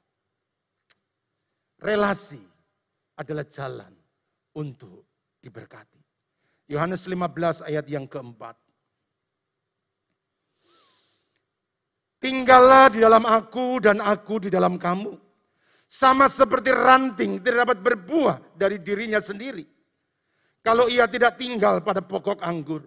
Relasi 1.78 2.57
adalah 3.18 3.42
jalan 3.50 3.90
untuk 4.54 5.02
diberkati. 5.42 5.98
Yohanes 6.70 7.10
15 7.10 7.66
ayat 7.66 7.84
yang 7.90 8.06
keempat. 8.06 8.54
Tinggallah 12.18 12.90
di 12.94 12.98
dalam 13.02 13.22
aku 13.26 13.82
dan 13.82 13.98
aku 13.98 14.46
di 14.46 14.50
dalam 14.50 14.78
kamu. 14.78 15.14
Sama 15.88 16.28
seperti 16.28 16.68
ranting 16.68 17.40
tidak 17.40 17.64
dapat 17.64 17.78
berbuah 17.80 18.36
dari 18.52 18.76
dirinya 18.78 19.18
sendiri. 19.22 19.64
Kalau 20.60 20.90
ia 20.90 21.08
tidak 21.08 21.40
tinggal 21.40 21.80
pada 21.80 22.04
pokok 22.04 22.44
anggur. 22.44 22.84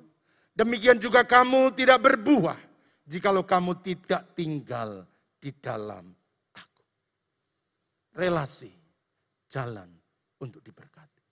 Demikian 0.53 1.00
juga 1.01 1.23
kamu 1.25 1.73
tidak 1.73 2.03
berbuah 2.03 2.59
jikalau 3.07 3.41
kamu 3.47 3.79
tidak 3.81 4.35
tinggal 4.35 5.07
di 5.39 5.50
dalam 5.57 6.11
aku. 6.53 6.83
Relasi, 8.13 8.69
jalan 9.47 10.00
untuk 10.41 10.65
diberkati. 10.65 11.24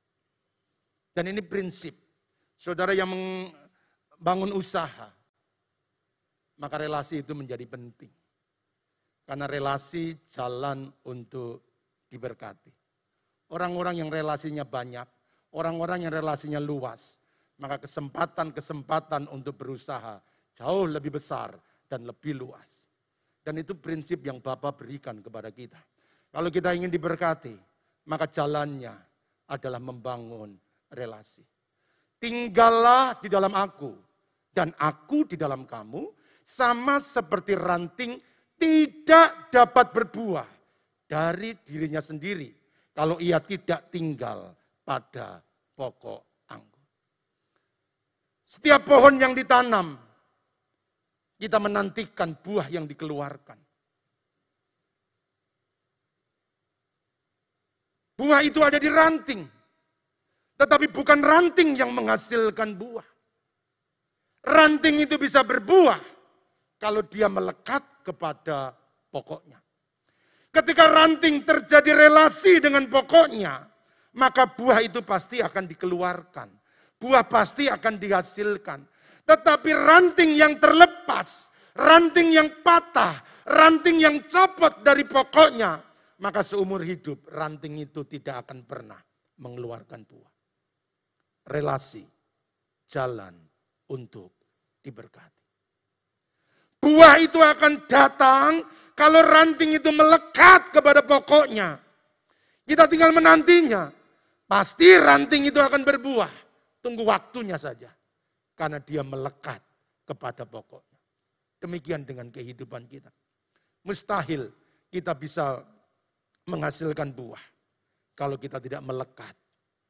Dan 1.11 1.33
ini 1.33 1.41
prinsip. 1.41 1.97
Saudara 2.55 2.93
yang 2.93 3.09
membangun 3.09 4.53
usaha, 4.53 5.09
maka 6.61 6.75
relasi 6.77 7.25
itu 7.25 7.33
menjadi 7.33 7.65
penting. 7.65 8.11
Karena 9.25 9.45
relasi 9.49 10.17
jalan 10.29 10.89
untuk 11.05 11.65
diberkati. 12.09 12.71
Orang-orang 13.49 14.01
yang 14.01 14.09
relasinya 14.13 14.65
banyak, 14.65 15.05
orang-orang 15.53 16.05
yang 16.05 16.13
relasinya 16.13 16.61
luas, 16.61 17.17
maka 17.57 17.81
kesempatan-kesempatan 17.81 19.29
untuk 19.29 19.57
berusaha 19.57 20.21
jauh 20.53 20.85
lebih 20.85 21.17
besar 21.17 21.57
dan 21.89 22.05
lebih 22.05 22.37
luas. 22.37 22.89
Dan 23.41 23.57
itu 23.57 23.73
prinsip 23.73 24.21
yang 24.25 24.43
Bapak 24.43 24.83
berikan 24.83 25.23
kepada 25.23 25.49
kita. 25.49 25.79
Kalau 26.29 26.49
kita 26.53 26.77
ingin 26.77 26.93
diberkati, 26.93 27.57
maka 28.07 28.29
jalannya 28.29 28.95
adalah 29.49 29.81
membangun 29.81 30.55
relasi. 30.93 31.43
Tinggallah 32.19 33.19
di 33.19 33.27
dalam 33.27 33.55
aku, 33.55 33.91
dan 34.51 34.75
aku 34.77 35.25
di 35.27 35.35
dalam 35.39 35.63
kamu, 35.63 36.07
sama 36.43 36.99
seperti 36.99 37.55
ranting 37.55 38.19
tidak 38.59 39.49
dapat 39.53 39.95
berbuah 39.95 40.49
dari 41.07 41.55
dirinya 41.63 42.03
sendiri 42.03 42.51
kalau 42.91 43.15
ia 43.21 43.39
tidak 43.39 43.87
tinggal 43.87 44.51
pada 44.83 45.39
pokok 45.77 46.49
anggur. 46.51 46.83
Setiap 48.43 48.83
pohon 48.83 49.15
yang 49.15 49.31
ditanam, 49.31 49.95
kita 51.39 51.55
menantikan 51.55 52.35
buah 52.35 52.67
yang 52.67 52.83
dikeluarkan. 52.83 53.55
Buah 58.19 58.43
itu 58.43 58.59
ada 58.59 58.75
di 58.75 58.91
ranting, 58.91 59.47
tetapi 60.59 60.91
bukan 60.91 61.23
ranting 61.23 61.71
yang 61.79 61.95
menghasilkan 61.95 62.75
buah. 62.75 63.07
Ranting 64.43 65.07
itu 65.07 65.15
bisa 65.15 65.39
berbuah 65.39 66.03
kalau 66.75 66.99
dia 67.07 67.31
melekat 67.31 67.79
kepada 68.03 68.75
pokoknya. 69.07 69.63
Ketika 70.51 70.91
ranting 70.91 71.47
terjadi 71.47 71.95
relasi 71.95 72.59
dengan 72.59 72.91
pokoknya, 72.91 73.63
maka 74.19 74.51
buah 74.51 74.83
itu 74.83 74.99
pasti 74.99 75.39
akan 75.39 75.63
dikeluarkan. 75.63 76.51
Buah 76.99 77.23
pasti 77.23 77.71
akan 77.71 77.95
dihasilkan. 77.95 78.83
Tetapi 79.23 79.71
ranting 79.71 80.35
yang 80.35 80.59
terlepas, 80.59 81.47
ranting 81.71 82.35
yang 82.35 82.51
patah, 82.59 83.23
ranting 83.47 84.03
yang 84.03 84.19
copot 84.27 84.83
dari 84.83 85.07
pokoknya, 85.07 85.88
maka 86.19 86.43
seumur 86.43 86.83
hidup 86.83 87.27
ranting 87.31 87.79
itu 87.79 88.03
tidak 88.03 88.47
akan 88.47 88.67
pernah 88.67 88.99
mengeluarkan 89.39 90.03
buah. 90.03 90.33
Relasi, 91.47 92.03
jalan 92.85 93.33
untuk 93.89 94.35
diberkati. 94.83 95.43
Buah 96.79 97.19
itu 97.19 97.39
akan 97.39 97.87
datang 97.87 98.63
kalau 98.95 99.23
ranting 99.23 99.79
itu 99.79 99.89
melekat 99.91 100.75
kepada 100.75 101.03
pokoknya. 101.03 101.79
Kita 102.67 102.85
tinggal 102.87 103.15
menantinya. 103.15 103.91
Pasti 104.43 104.97
ranting 104.97 105.47
itu 105.47 105.59
akan 105.59 105.81
berbuah. 105.87 106.31
Tunggu 106.83 107.07
waktunya 107.07 107.55
saja. 107.55 107.91
Karena 108.55 108.79
dia 108.83 109.03
melekat 109.03 109.63
kepada 110.03 110.43
pokoknya. 110.43 110.99
Demikian 111.59 112.03
dengan 112.03 112.31
kehidupan 112.31 112.87
kita. 112.87 113.11
Mustahil 113.83 114.51
kita 114.91 115.15
bisa 115.15 115.63
menghasilkan 116.49 117.13
buah. 117.13 117.41
Kalau 118.17 118.35
kita 118.35 118.59
tidak 118.59 118.83
melekat 118.83 119.31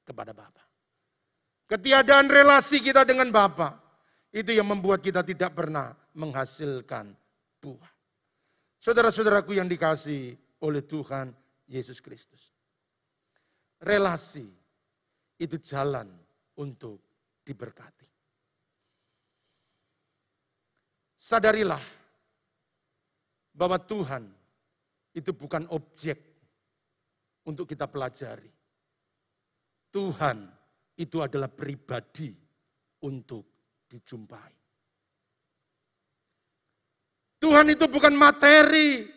kepada 0.06 0.36
Bapa. 0.36 0.62
Ketiadaan 1.70 2.30
relasi 2.30 2.82
kita 2.82 3.06
dengan 3.06 3.30
Bapa 3.30 3.78
itu 4.30 4.54
yang 4.54 4.70
membuat 4.70 5.02
kita 5.02 5.26
tidak 5.26 5.58
pernah 5.58 5.94
menghasilkan 6.14 7.14
buah. 7.62 7.92
Saudara-saudaraku 8.80 9.58
yang 9.58 9.66
dikasih 9.66 10.38
oleh 10.62 10.84
Tuhan 10.86 11.34
Yesus 11.70 12.02
Kristus. 12.02 12.54
Relasi 13.80 14.46
itu 15.40 15.56
jalan 15.64 16.10
untuk 16.60 17.00
diberkati. 17.48 18.08
Sadarilah 21.20 21.84
bahwa 23.52 23.76
Tuhan 23.76 24.24
itu 25.12 25.36
bukan 25.36 25.68
objek 25.70 26.39
untuk 27.46 27.70
kita 27.70 27.88
pelajari. 27.88 28.52
Tuhan 29.90 30.46
itu 31.00 31.18
adalah 31.24 31.50
pribadi 31.50 32.36
untuk 33.02 33.48
dijumpai. 33.90 34.54
Tuhan 37.40 37.72
itu 37.72 37.88
bukan 37.88 38.12
materi 38.14 39.08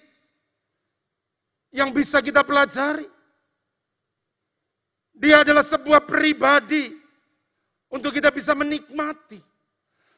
yang 1.74 1.90
bisa 1.90 2.22
kita 2.22 2.46
pelajari. 2.46 3.04
Dia 5.12 5.42
adalah 5.42 5.66
sebuah 5.66 6.06
pribadi 6.06 6.94
untuk 7.92 8.14
kita 8.14 8.32
bisa 8.32 8.56
menikmati. 8.56 9.42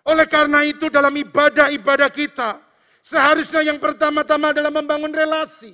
Oleh 0.04 0.28
karena 0.28 0.62
itu 0.68 0.92
dalam 0.92 1.16
ibadah-ibadah 1.16 2.12
kita, 2.12 2.60
seharusnya 3.00 3.64
yang 3.64 3.80
pertama-tama 3.80 4.52
adalah 4.52 4.68
membangun 4.68 5.10
relasi. 5.10 5.72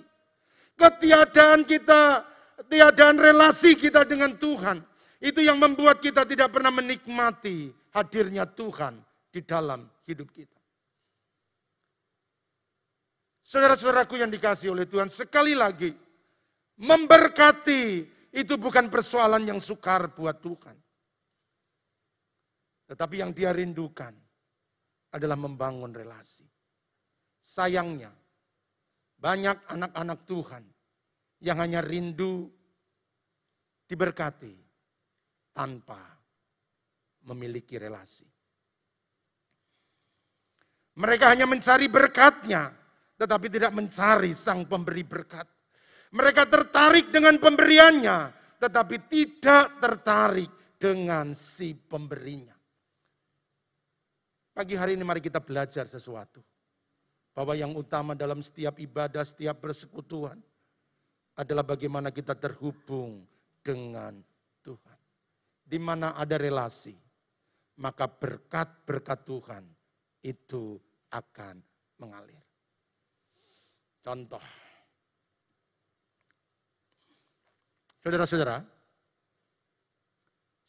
Ketiadaan 0.80 1.68
kita, 1.68 2.24
tiadaan 2.72 3.20
relasi 3.20 3.76
kita 3.76 4.08
dengan 4.08 4.32
Tuhan, 4.40 4.80
itu 5.20 5.44
yang 5.44 5.60
membuat 5.60 6.00
kita 6.00 6.24
tidak 6.24 6.48
pernah 6.56 6.72
menikmati 6.72 7.68
hadirnya 7.92 8.48
Tuhan 8.48 8.96
di 9.28 9.44
dalam 9.44 9.84
hidup 10.08 10.32
kita. 10.32 10.56
Saudara-saudaraku 13.44 14.16
yang 14.16 14.32
dikasih 14.32 14.72
oleh 14.72 14.88
Tuhan, 14.88 15.12
sekali 15.12 15.52
lagi, 15.52 15.92
memberkati 16.80 17.82
itu 18.32 18.54
bukan 18.56 18.88
persoalan 18.88 19.42
yang 19.44 19.60
sukar 19.60 20.08
buat 20.16 20.40
Tuhan. 20.40 20.76
Tetapi 22.88 23.14
yang 23.20 23.36
dia 23.36 23.52
rindukan 23.52 24.14
adalah 25.12 25.36
membangun 25.36 25.90
relasi. 25.92 26.46
Sayangnya, 27.42 28.14
banyak 29.20 29.68
anak-anak 29.68 30.20
Tuhan 30.24 30.64
yang 31.44 31.60
hanya 31.60 31.84
rindu 31.84 32.48
diberkati 33.84 34.56
tanpa 35.52 36.00
memiliki 37.28 37.76
relasi. 37.76 38.24
Mereka 40.96 41.24
hanya 41.32 41.44
mencari 41.44 41.86
berkatnya, 41.86 42.72
tetapi 43.20 43.46
tidak 43.52 43.72
mencari 43.76 44.32
sang 44.32 44.64
pemberi 44.64 45.04
berkat. 45.04 45.46
Mereka 46.10 46.48
tertarik 46.50 47.12
dengan 47.14 47.38
pemberiannya, 47.38 48.18
tetapi 48.58 48.96
tidak 49.06 49.78
tertarik 49.78 50.50
dengan 50.80 51.36
si 51.36 51.76
pemberinya. 51.76 52.56
Pagi 54.50 54.74
hari 54.74 54.98
ini 54.98 55.04
mari 55.06 55.22
kita 55.22 55.38
belajar 55.38 55.86
sesuatu. 55.86 56.42
Bahwa 57.30 57.54
yang 57.54 57.72
utama 57.78 58.12
dalam 58.18 58.42
setiap 58.42 58.76
ibadah, 58.82 59.22
setiap 59.22 59.62
persekutuan 59.62 60.38
adalah 61.38 61.64
bagaimana 61.64 62.10
kita 62.10 62.34
terhubung 62.36 63.24
dengan 63.62 64.18
Tuhan. 64.60 64.98
Di 65.64 65.78
mana 65.78 66.12
ada 66.18 66.36
relasi, 66.36 66.92
maka 67.78 68.10
berkat-berkat 68.10 69.18
Tuhan 69.24 69.64
itu 70.26 70.76
akan 71.14 71.56
mengalir. 72.02 72.42
Contoh. 74.00 74.42
Saudara-saudara, 78.00 78.64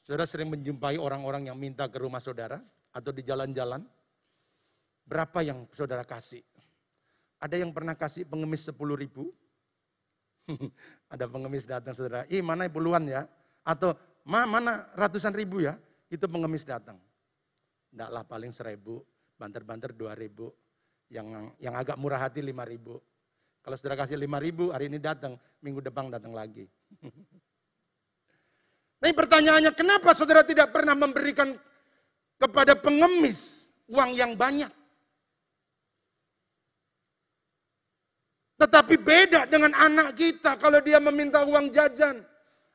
saudara 0.04 0.28
sering 0.28 0.52
menjumpai 0.52 1.00
orang-orang 1.00 1.48
yang 1.48 1.56
minta 1.56 1.88
ke 1.88 1.96
rumah 1.96 2.20
saudara 2.20 2.60
atau 2.92 3.12
di 3.16 3.24
jalan-jalan. 3.24 3.88
Berapa 5.08 5.40
yang 5.44 5.64
saudara 5.72 6.04
kasih? 6.04 6.44
Ada 7.42 7.58
yang 7.58 7.74
pernah 7.74 7.98
kasih 7.98 8.30
pengemis 8.30 8.70
10 8.70 8.78
ribu? 8.94 9.34
Ada 11.14 11.26
pengemis 11.26 11.66
datang 11.66 11.98
saudara, 11.98 12.30
ih 12.30 12.46
mana 12.46 12.70
puluhan 12.70 13.10
ya? 13.10 13.26
Atau 13.66 13.98
ma, 14.26 14.46
mana 14.46 14.90
ratusan 14.94 15.34
ribu 15.34 15.62
ya? 15.66 15.78
Itu 16.12 16.30
pengemis 16.30 16.66
datang. 16.68 17.02
Enggak 17.92 18.26
paling 18.28 18.52
seribu, 18.54 19.04
banter-banter 19.36 19.92
dua 19.92 20.16
ribu. 20.16 20.54
Yang 21.12 21.52
yang 21.60 21.76
agak 21.76 22.00
murah 22.00 22.24
hati 22.24 22.40
lima 22.40 22.64
ribu. 22.64 23.02
Kalau 23.62 23.76
saudara 23.78 24.08
kasih 24.08 24.16
lima 24.18 24.40
ribu, 24.40 24.72
hari 24.72 24.88
ini 24.88 24.98
datang, 24.98 25.38
minggu 25.60 25.84
depan 25.84 26.10
datang 26.10 26.32
lagi. 26.34 26.66
Tapi 29.02 29.14
pertanyaannya, 29.18 29.74
kenapa 29.74 30.14
saudara 30.14 30.42
tidak 30.46 30.72
pernah 30.74 30.94
memberikan 30.94 31.58
kepada 32.38 32.74
pengemis 32.78 33.70
uang 33.90 34.14
yang 34.18 34.34
banyak? 34.34 34.70
Tetapi 38.62 38.94
beda 39.02 39.50
dengan 39.50 39.74
anak 39.74 40.14
kita 40.14 40.54
kalau 40.62 40.78
dia 40.86 41.02
meminta 41.02 41.42
uang 41.42 41.74
jajan. 41.74 42.22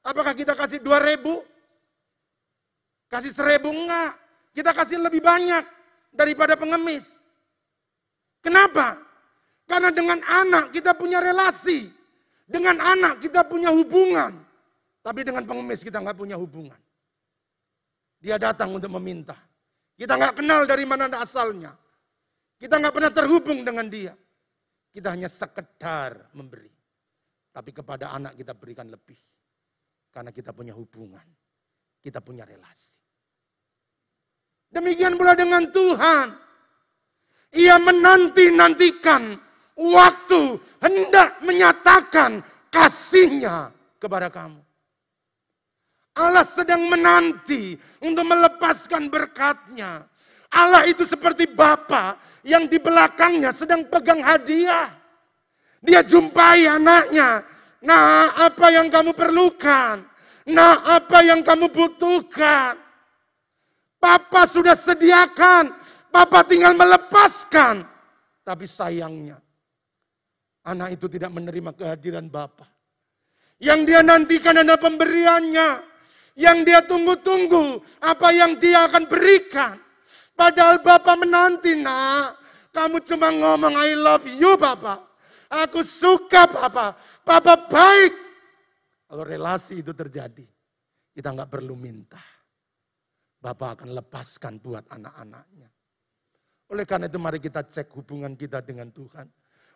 Apakah 0.03 0.35
kita 0.35 0.59
kasih 0.59 0.83
dua 0.83 0.99
ribu? 0.99 1.47
Kasih 3.07 3.31
seribu 3.31 3.71
enggak. 3.71 4.19
Kita 4.51 4.75
kasih 4.75 4.99
lebih 4.99 5.23
banyak 5.23 5.63
daripada 6.11 6.59
pengemis. 6.59 7.15
Kenapa? 8.43 8.99
Karena 9.71 9.95
dengan 9.95 10.19
anak 10.27 10.75
kita 10.75 10.91
punya 10.99 11.23
relasi. 11.23 11.87
Dengan 12.51 12.83
anak 12.83 13.23
kita 13.23 13.47
punya 13.47 13.71
hubungan. 13.71 14.43
Tapi 15.07 15.23
dengan 15.23 15.47
pengemis 15.47 15.87
kita 15.87 16.03
nggak 16.03 16.19
punya 16.19 16.35
hubungan. 16.35 16.79
Dia 18.19 18.43
datang 18.43 18.75
untuk 18.75 18.91
meminta. 18.99 19.39
Kita 19.95 20.19
nggak 20.19 20.43
kenal 20.43 20.67
dari 20.67 20.83
mana 20.83 21.07
asalnya. 21.23 21.79
Kita 22.59 22.75
nggak 22.75 22.91
pernah 22.91 23.13
terhubung 23.15 23.63
dengan 23.63 23.87
dia. 23.87 24.19
Kita 24.97 25.13
hanya 25.13 25.29
sekedar 25.29 26.33
memberi. 26.33 26.73
Tapi 27.53 27.69
kepada 27.69 28.17
anak 28.17 28.33
kita 28.33 28.57
berikan 28.57 28.89
lebih. 28.89 29.21
Karena 30.09 30.33
kita 30.33 30.57
punya 30.57 30.73
hubungan. 30.73 31.21
Kita 32.01 32.25
punya 32.25 32.49
relasi. 32.49 32.97
Demikian 34.73 35.21
pula 35.21 35.37
dengan 35.37 35.69
Tuhan. 35.69 36.27
Ia 37.61 37.77
menanti-nantikan 37.77 39.37
waktu 39.77 40.41
hendak 40.81 41.45
menyatakan 41.45 42.41
kasihnya 42.73 43.77
kepada 44.01 44.33
kamu. 44.33 44.65
Allah 46.17 46.45
sedang 46.49 46.89
menanti 46.89 47.77
untuk 48.01 48.25
melepaskan 48.25 49.13
berkatnya. 49.13 50.09
Allah 50.51 50.87
itu 50.87 51.03
seperti 51.03 51.51
Bapa 51.51 52.19
yang 52.47 52.71
di 52.71 52.79
belakangnya 52.79 53.51
sedang 53.51 53.87
pegang 53.87 54.23
hadiah. 54.23 54.95
Dia 55.83 56.03
jumpai 56.03 56.67
anaknya. 56.67 57.43
Nah, 57.83 58.35
apa 58.35 58.67
yang 58.75 58.91
kamu 58.91 59.15
perlukan? 59.15 60.03
Nah, 60.51 60.75
apa 60.87 61.23
yang 61.27 61.43
kamu 61.43 61.71
butuhkan? 61.71 62.79
Papa 63.99 64.47
sudah 64.47 64.79
sediakan. 64.79 65.75
Papa 66.11 66.47
tinggal 66.47 66.73
melepaskan. 66.79 67.85
Tapi 68.47 68.65
sayangnya, 68.65 69.43
Anak 70.67 70.99
itu 70.99 71.07
tidak 71.07 71.31
menerima 71.31 71.71
kehadiran 71.79 72.27
Bapa. 72.27 72.67
Yang 73.63 73.81
dia 73.87 74.01
nantikan 74.03 74.59
adalah 74.59 74.83
pemberiannya. 74.83 75.69
Yang 76.37 76.59
dia 76.67 76.81
tunggu-tunggu 76.83 77.81
apa 78.03 78.29
yang 78.35 78.59
dia 78.59 78.91
akan 78.91 79.07
berikan. 79.07 79.79
Padahal 80.37 80.85
Bapak 80.85 81.17
menanti 81.17 81.73
nak. 81.81 82.37
Kamu 82.77 83.01
cuma 83.09 83.33
ngomong 83.33 83.73
I 83.73 83.97
love 83.97 84.29
you 84.29 84.61
Bapak. 84.61 85.01
Aku 85.49 85.81
suka 85.81 86.45
Bapak. 86.45 87.25
Bapak 87.25 87.73
baik. 87.73 88.13
Kalau 89.09 89.25
relasi 89.25 89.81
itu 89.81 89.97
terjadi. 89.97 90.45
Kita 91.17 91.33
nggak 91.33 91.49
perlu 91.49 91.73
minta. 91.73 92.21
Bapak 93.41 93.81
akan 93.81 93.97
lepaskan 93.97 94.61
buat 94.61 94.85
anak-anaknya. 94.93 95.73
Oleh 96.69 96.85
karena 96.85 97.09
itu 97.09 97.17
mari 97.17 97.41
kita 97.41 97.65
cek 97.65 97.97
hubungan 97.97 98.37
kita 98.37 98.61
dengan 98.61 98.93
Tuhan. 98.93 99.25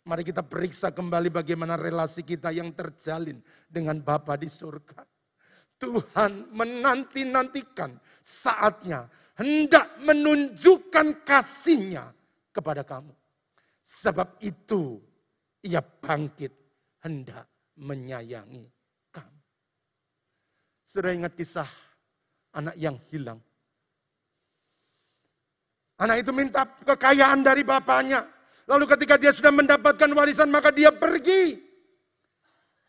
Mari 0.05 0.27
kita 0.29 0.45
periksa 0.45 0.93
kembali 0.93 1.33
bagaimana 1.33 1.81
relasi 1.81 2.21
kita 2.21 2.53
yang 2.53 2.77
terjalin 2.77 3.41
dengan 3.65 3.97
Bapa 4.05 4.37
di 4.37 4.51
surga. 4.51 5.07
Tuhan 5.81 6.53
menanti-nantikan 6.53 7.97
saatnya 8.21 9.09
hendak 9.41 9.89
menunjukkan 10.05 11.25
kasihnya 11.25 12.13
kepada 12.53 12.85
kamu. 12.85 13.17
Sebab 13.81 14.37
itu 14.45 15.01
ia 15.65 15.81
bangkit 15.81 16.53
hendak 17.01 17.49
menyayangi 17.81 18.69
kamu. 19.09 19.41
Sudah 20.85 21.11
ingat 21.17 21.33
kisah 21.33 21.67
anak 22.53 22.77
yang 22.77 23.01
hilang. 23.09 23.41
Anak 26.01 26.21
itu 26.21 26.31
minta 26.33 26.65
kekayaan 26.65 27.41
dari 27.41 27.65
bapaknya. 27.65 28.25
Lalu 28.69 28.85
ketika 28.89 29.17
dia 29.17 29.33
sudah 29.33 29.53
mendapatkan 29.53 30.09
warisan 30.13 30.53
maka 30.53 30.69
dia 30.73 30.93
pergi. 30.93 31.61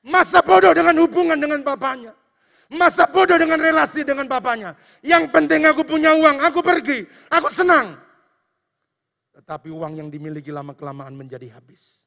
Masa 0.04 0.44
bodoh 0.44 0.72
dengan 0.76 0.96
hubungan 1.00 1.40
dengan 1.40 1.64
bapaknya. 1.64 2.12
Masa 2.72 3.04
bodoh 3.04 3.36
dengan 3.36 3.60
relasi 3.60 4.08
dengan 4.08 4.24
bapaknya. 4.32 4.80
Yang 5.04 5.28
penting 5.28 5.68
aku 5.68 5.84
punya 5.84 6.16
uang, 6.16 6.40
aku 6.40 6.64
pergi, 6.64 7.04
aku 7.28 7.52
senang. 7.52 8.00
Tetapi 9.36 9.68
uang 9.68 10.00
yang 10.00 10.08
dimiliki 10.08 10.56
lama-kelamaan 10.56 11.12
menjadi 11.12 11.52
habis. 11.52 12.00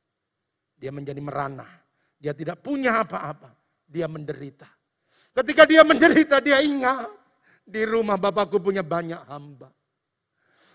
Dia 0.81 0.89
menjadi 0.89 1.21
merana. 1.21 1.69
Dia 2.17 2.33
tidak 2.33 2.65
punya 2.65 3.05
apa-apa. 3.05 3.53
Dia 3.85 4.09
menderita. 4.09 4.65
Ketika 5.37 5.69
dia 5.69 5.85
menderita, 5.85 6.41
dia 6.41 6.65
ingat. 6.65 7.13
Di 7.65 7.85
rumah 7.85 8.17
bapakku 8.17 8.61
punya 8.61 8.81
banyak 8.81 9.21
hamba. 9.29 9.69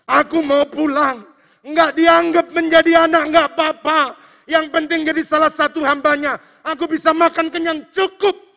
Aku 0.06 0.42
mau 0.42 0.66
pulang. 0.66 1.22
Enggak 1.66 1.98
dianggap 1.98 2.46
menjadi 2.50 3.06
anak, 3.10 3.22
enggak 3.30 3.46
apa-apa. 3.54 4.18
Yang 4.50 4.66
penting 4.74 5.06
jadi 5.06 5.22
salah 5.22 5.50
satu 5.50 5.82
hambanya. 5.86 6.38
Aku 6.66 6.90
bisa 6.90 7.14
makan 7.14 7.50
kenyang 7.50 7.86
cukup. 7.94 8.49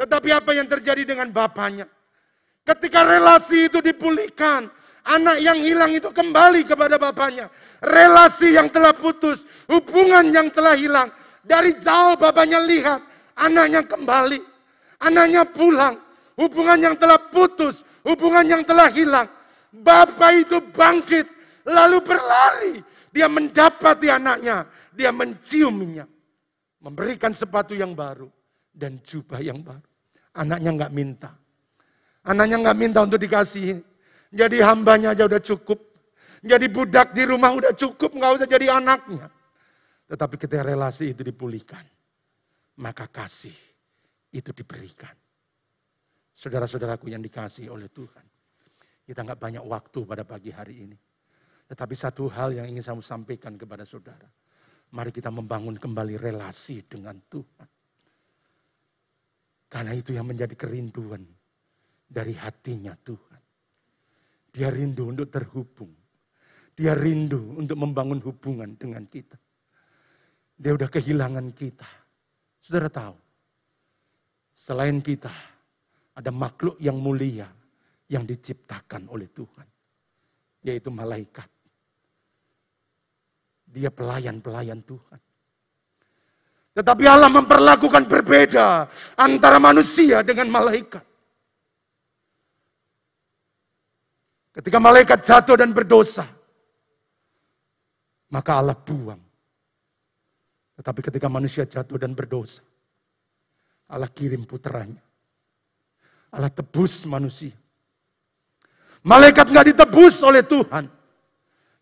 Tetapi 0.00 0.32
apa 0.32 0.56
yang 0.56 0.64
terjadi 0.64 1.04
dengan 1.04 1.28
bapaknya? 1.28 1.84
Ketika 2.64 3.04
relasi 3.04 3.68
itu 3.68 3.84
dipulihkan, 3.84 4.72
anak 5.04 5.44
yang 5.44 5.60
hilang 5.60 5.92
itu 5.92 6.08
kembali 6.08 6.64
kepada 6.64 6.96
bapaknya. 6.96 7.52
Relasi 7.84 8.56
yang 8.56 8.72
telah 8.72 8.96
putus, 8.96 9.44
hubungan 9.68 10.32
yang 10.32 10.48
telah 10.48 10.72
hilang. 10.72 11.12
Dari 11.44 11.76
jauh 11.76 12.16
bapaknya 12.16 12.64
lihat, 12.64 13.04
anaknya 13.36 13.84
kembali. 13.84 14.40
Anaknya 15.04 15.44
pulang, 15.48 16.00
hubungan 16.36 16.80
yang 16.80 16.96
telah 16.96 17.20
putus, 17.20 17.84
hubungan 18.00 18.44
yang 18.48 18.64
telah 18.64 18.88
hilang. 18.88 19.28
Bapak 19.68 20.48
itu 20.48 20.64
bangkit, 20.64 21.28
lalu 21.68 22.00
berlari. 22.00 22.80
Dia 23.12 23.28
mendapati 23.28 24.08
anaknya, 24.08 24.64
dia 24.96 25.12
menciuminya. 25.12 26.08
Memberikan 26.80 27.36
sepatu 27.36 27.76
yang 27.76 27.92
baru 27.92 28.32
dan 28.72 28.96
jubah 29.04 29.44
yang 29.44 29.60
baru. 29.60 29.89
Anaknya 30.36 30.70
nggak 30.74 30.92
minta. 30.94 31.30
Anaknya 32.22 32.56
nggak 32.62 32.78
minta 32.78 32.98
untuk 33.02 33.18
dikasih. 33.18 33.82
Jadi 34.30 34.62
hambanya 34.62 35.16
aja 35.16 35.26
udah 35.26 35.42
cukup. 35.42 35.78
Jadi 36.40 36.66
budak 36.72 37.12
di 37.12 37.28
rumah 37.28 37.52
udah 37.52 37.74
cukup, 37.76 38.16
nggak 38.16 38.32
usah 38.40 38.48
jadi 38.48 38.72
anaknya. 38.72 39.28
Tetapi 40.08 40.34
ketika 40.40 40.64
relasi 40.64 41.12
itu 41.12 41.20
dipulihkan, 41.20 41.84
maka 42.80 43.04
kasih 43.10 43.54
itu 44.32 44.50
diberikan. 44.56 45.12
Saudara-saudaraku 46.32 47.12
yang 47.12 47.20
dikasih 47.20 47.68
oleh 47.68 47.92
Tuhan. 47.92 48.24
Kita 49.04 49.26
nggak 49.26 49.40
banyak 49.42 49.64
waktu 49.66 50.00
pada 50.06 50.24
pagi 50.24 50.54
hari 50.54 50.88
ini. 50.88 50.96
Tetapi 51.68 51.94
satu 51.94 52.30
hal 52.30 52.56
yang 52.56 52.66
ingin 52.66 52.82
saya 52.82 52.98
sampaikan 53.02 53.54
kepada 53.54 53.84
saudara. 53.84 54.26
Mari 54.90 55.14
kita 55.14 55.30
membangun 55.30 55.78
kembali 55.78 56.18
relasi 56.18 56.82
dengan 56.88 57.14
Tuhan. 57.30 57.68
Karena 59.70 59.94
itu 59.94 60.10
yang 60.10 60.26
menjadi 60.26 60.58
kerinduan 60.58 61.22
dari 62.10 62.34
hatinya 62.34 62.90
Tuhan. 62.98 63.38
Dia 64.50 64.66
rindu 64.66 65.14
untuk 65.14 65.30
terhubung. 65.30 65.94
Dia 66.74 66.98
rindu 66.98 67.54
untuk 67.54 67.78
membangun 67.78 68.18
hubungan 68.18 68.74
dengan 68.74 69.06
kita. 69.06 69.38
Dia 70.58 70.74
udah 70.74 70.90
kehilangan 70.90 71.54
kita. 71.54 71.86
Saudara 72.58 72.90
tahu, 72.90 73.16
selain 74.58 74.98
kita, 74.98 75.30
ada 76.18 76.34
makhluk 76.34 76.74
yang 76.82 76.98
mulia 76.98 77.46
yang 78.10 78.26
diciptakan 78.26 79.06
oleh 79.06 79.30
Tuhan. 79.30 79.68
Yaitu 80.66 80.90
malaikat. 80.90 81.46
Dia 83.70 83.94
pelayan-pelayan 83.94 84.82
Tuhan. 84.82 85.29
Tetapi 86.70 87.04
Allah 87.06 87.26
memperlakukan 87.26 88.06
berbeda 88.06 88.86
antara 89.18 89.58
manusia 89.58 90.22
dengan 90.22 90.46
malaikat. 90.54 91.02
Ketika 94.54 94.78
malaikat 94.78 95.18
jatuh 95.22 95.58
dan 95.58 95.74
berdosa, 95.74 96.26
maka 98.30 98.62
Allah 98.62 98.78
buang. 98.78 99.18
Tetapi 100.78 101.00
ketika 101.10 101.26
manusia 101.26 101.66
jatuh 101.66 101.98
dan 101.98 102.14
berdosa, 102.14 102.62
Allah 103.90 104.10
kirim 104.10 104.46
putranya. 104.46 105.02
Allah 106.30 106.50
tebus 106.50 107.02
manusia. 107.10 107.54
Malaikat 109.02 109.50
nggak 109.50 109.74
ditebus 109.74 110.22
oleh 110.22 110.46
Tuhan. 110.46 110.86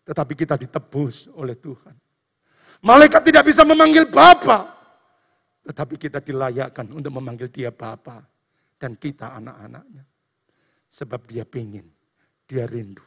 Tetapi 0.09 0.33
kita 0.33 0.57
ditebus 0.57 1.29
oleh 1.37 1.53
Tuhan. 1.53 1.93
Malaikat 2.81 3.21
tidak 3.21 3.45
bisa 3.45 3.61
memanggil 3.61 4.09
Bapa, 4.09 4.78
Tetapi 5.69 6.01
kita 6.01 6.17
dilayakkan 6.17 6.89
untuk 6.89 7.13
memanggil 7.13 7.53
dia 7.53 7.69
Bapa 7.69 8.25
Dan 8.73 8.97
kita 8.97 9.37
anak-anaknya. 9.37 10.01
Sebab 10.89 11.29
dia 11.29 11.45
ingin, 11.45 11.85
dia 12.49 12.65
rindu 12.65 13.05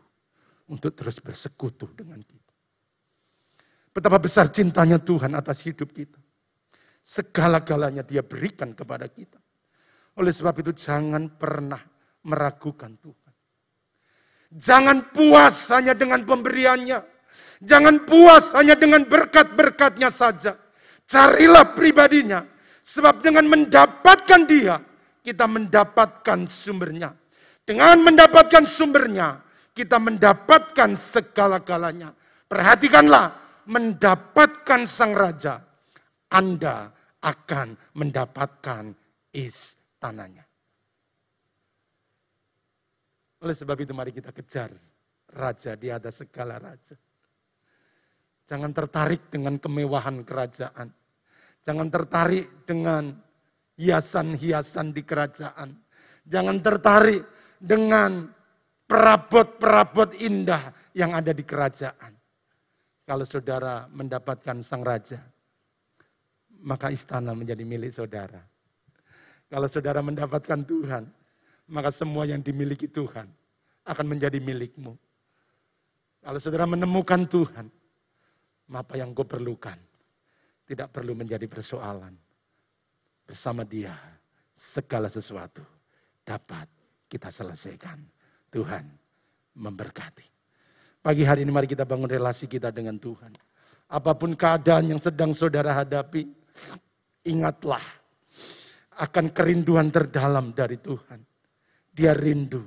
untuk 0.71 0.95
terus 0.95 1.19
bersekutu 1.19 1.91
dengan 1.91 2.23
kita. 2.23 2.53
Betapa 3.91 4.23
besar 4.23 4.47
cintanya 4.55 5.03
Tuhan 5.03 5.35
atas 5.35 5.67
hidup 5.67 5.91
kita. 5.91 6.21
Segala-galanya 7.03 8.07
dia 8.07 8.23
berikan 8.23 8.71
kepada 8.71 9.11
kita. 9.11 9.43
Oleh 10.21 10.31
sebab 10.31 10.63
itu 10.63 10.71
jangan 10.77 11.35
pernah 11.35 11.83
meragukan 12.23 12.95
Tuhan. 13.03 13.33
Jangan 14.53 15.11
puas 15.11 15.73
hanya 15.75 15.97
dengan 15.97 16.23
pemberiannya. 16.23 17.01
Jangan 17.65 18.07
puas 18.07 18.55
hanya 18.55 18.79
dengan 18.79 19.03
berkat-berkatnya 19.09 20.13
saja. 20.13 20.55
Carilah 21.09 21.75
pribadinya. 21.75 22.52
Sebab 22.83 23.23
dengan 23.23 23.47
mendapatkan 23.47 24.43
dia, 24.45 24.83
kita 25.23 25.47
mendapatkan 25.47 26.51
sumbernya. 26.51 27.15
Dengan 27.63 28.03
mendapatkan 28.03 28.67
sumbernya, 28.67 29.39
kita 29.71 30.03
mendapatkan 30.03 30.99
segala-galanya. 30.99 32.11
Perhatikanlah, 32.51 33.33
mendapatkan 33.71 34.83
sang 34.91 35.15
raja, 35.15 35.63
Anda 36.27 36.91
akan 37.23 37.79
mendapatkan 37.95 38.91
istananya. 39.31 40.43
Oleh 43.43 43.55
sebab 43.55 43.79
itu 43.79 43.95
mari 43.95 44.11
kita 44.15 44.35
kejar 44.35 44.71
raja 45.35 45.75
di 45.79 45.89
atas 45.91 46.23
segala 46.23 46.59
raja. 46.59 46.95
Jangan 48.47 48.75
tertarik 48.75 49.31
dengan 49.31 49.59
kemewahan 49.59 50.27
kerajaan. 50.27 50.91
Jangan 51.63 51.89
tertarik 51.95 52.67
dengan 52.67 53.15
hiasan-hiasan 53.79 54.91
di 54.91 55.03
kerajaan. 55.07 55.79
Jangan 56.27 56.59
tertarik 56.59 57.23
dengan 57.63 58.27
perabot-perabot 58.91 60.19
indah 60.19 60.75
yang 60.99 61.15
ada 61.15 61.31
di 61.31 61.47
kerajaan. 61.47 62.19
Kalau 63.07 63.23
saudara 63.27 63.87
mendapatkan 63.91 64.59
sang 64.63 64.83
raja, 64.83 65.23
maka 66.63 66.91
istana 66.91 67.35
menjadi 67.35 67.63
milik 67.67 67.95
saudara. 67.95 68.43
Kalau 69.51 69.67
saudara 69.71 70.03
mendapatkan 70.03 70.67
Tuhan, 70.67 71.05
maka 71.71 71.91
semua 71.95 72.27
yang 72.27 72.43
dimiliki 72.43 72.91
Tuhan 72.91 73.27
akan 73.87 74.07
menjadi 74.07 74.39
milikmu. 74.39 74.95
Kalau 76.23 76.39
saudara 76.39 76.67
menemukan 76.67 77.27
Tuhan, 77.27 77.67
apa 78.73 78.97
yang 78.97 79.13
kau 79.13 79.27
perlukan 79.27 79.77
tidak 80.73 80.89
perlu 80.89 81.13
menjadi 81.13 81.45
persoalan. 81.45 82.17
Bersama 83.29 83.61
dia, 83.61 83.93
segala 84.57 85.13
sesuatu 85.13 85.61
dapat 86.25 86.65
kita 87.13 87.29
selesaikan. 87.29 88.01
Tuhan 88.49 88.85
memberkati. 89.61 90.25
Pagi 91.05 91.25
hari 91.29 91.45
ini 91.45 91.53
mari 91.53 91.69
kita 91.69 91.85
bangun 91.85 92.09
relasi 92.09 92.49
kita 92.49 92.73
dengan 92.73 92.97
Tuhan. 92.97 93.37
Apa 93.93 94.17
pun 94.17 94.33
keadaan 94.33 94.97
yang 94.97 95.01
sedang 95.01 95.37
saudara 95.37 95.77
hadapi, 95.77 96.25
ingatlah 97.29 97.83
akan 98.97 99.29
kerinduan 99.29 99.93
terdalam 99.93 100.57
dari 100.57 100.81
Tuhan. 100.81 101.21
Dia 101.93 102.17
rindu 102.17 102.65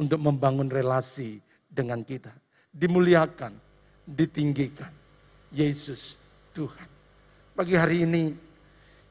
untuk 0.00 0.20
membangun 0.24 0.72
relasi 0.72 1.36
dengan 1.68 2.00
kita. 2.00 2.32
Dimuliakan, 2.72 3.52
ditinggikan. 4.08 4.92
Yesus 5.52 6.16
Tuhan. 6.56 7.01
Pagi 7.52 7.76
hari 7.76 8.08
ini 8.08 8.32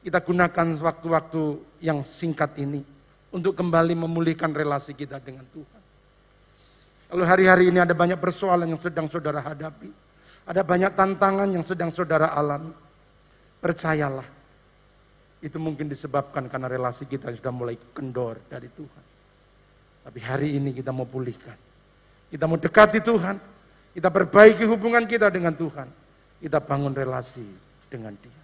kita 0.02 0.18
gunakan 0.18 0.66
waktu-waktu 0.82 1.42
yang 1.78 2.02
singkat 2.02 2.58
ini 2.58 2.82
untuk 3.30 3.54
kembali 3.54 3.94
memulihkan 3.94 4.50
relasi 4.50 4.98
kita 4.98 5.22
dengan 5.22 5.46
Tuhan. 5.54 5.82
Lalu 7.14 7.22
hari-hari 7.22 7.64
ini 7.70 7.78
ada 7.78 7.94
banyak 7.94 8.18
persoalan 8.18 8.66
yang 8.66 8.82
sedang 8.82 9.06
saudara 9.06 9.38
hadapi. 9.38 9.94
Ada 10.42 10.66
banyak 10.66 10.90
tantangan 10.98 11.54
yang 11.54 11.62
sedang 11.62 11.94
saudara 11.94 12.34
alami. 12.34 12.74
Percayalah, 13.62 14.26
itu 15.38 15.54
mungkin 15.62 15.86
disebabkan 15.86 16.50
karena 16.50 16.66
relasi 16.66 17.06
kita 17.06 17.30
sudah 17.30 17.54
mulai 17.54 17.78
kendor 17.94 18.42
dari 18.50 18.66
Tuhan. 18.74 19.04
Tapi 20.02 20.18
hari 20.18 20.58
ini 20.58 20.74
kita 20.74 20.90
mau 20.90 21.06
pulihkan. 21.06 21.54
Kita 22.26 22.50
mau 22.50 22.58
dekati 22.58 22.98
Tuhan. 22.98 23.38
Kita 23.94 24.10
perbaiki 24.10 24.66
hubungan 24.66 25.06
kita 25.06 25.30
dengan 25.30 25.54
Tuhan. 25.54 25.86
Kita 26.42 26.58
bangun 26.58 26.90
relasi 26.90 27.71
dengan 27.92 28.16
dia. 28.24 28.41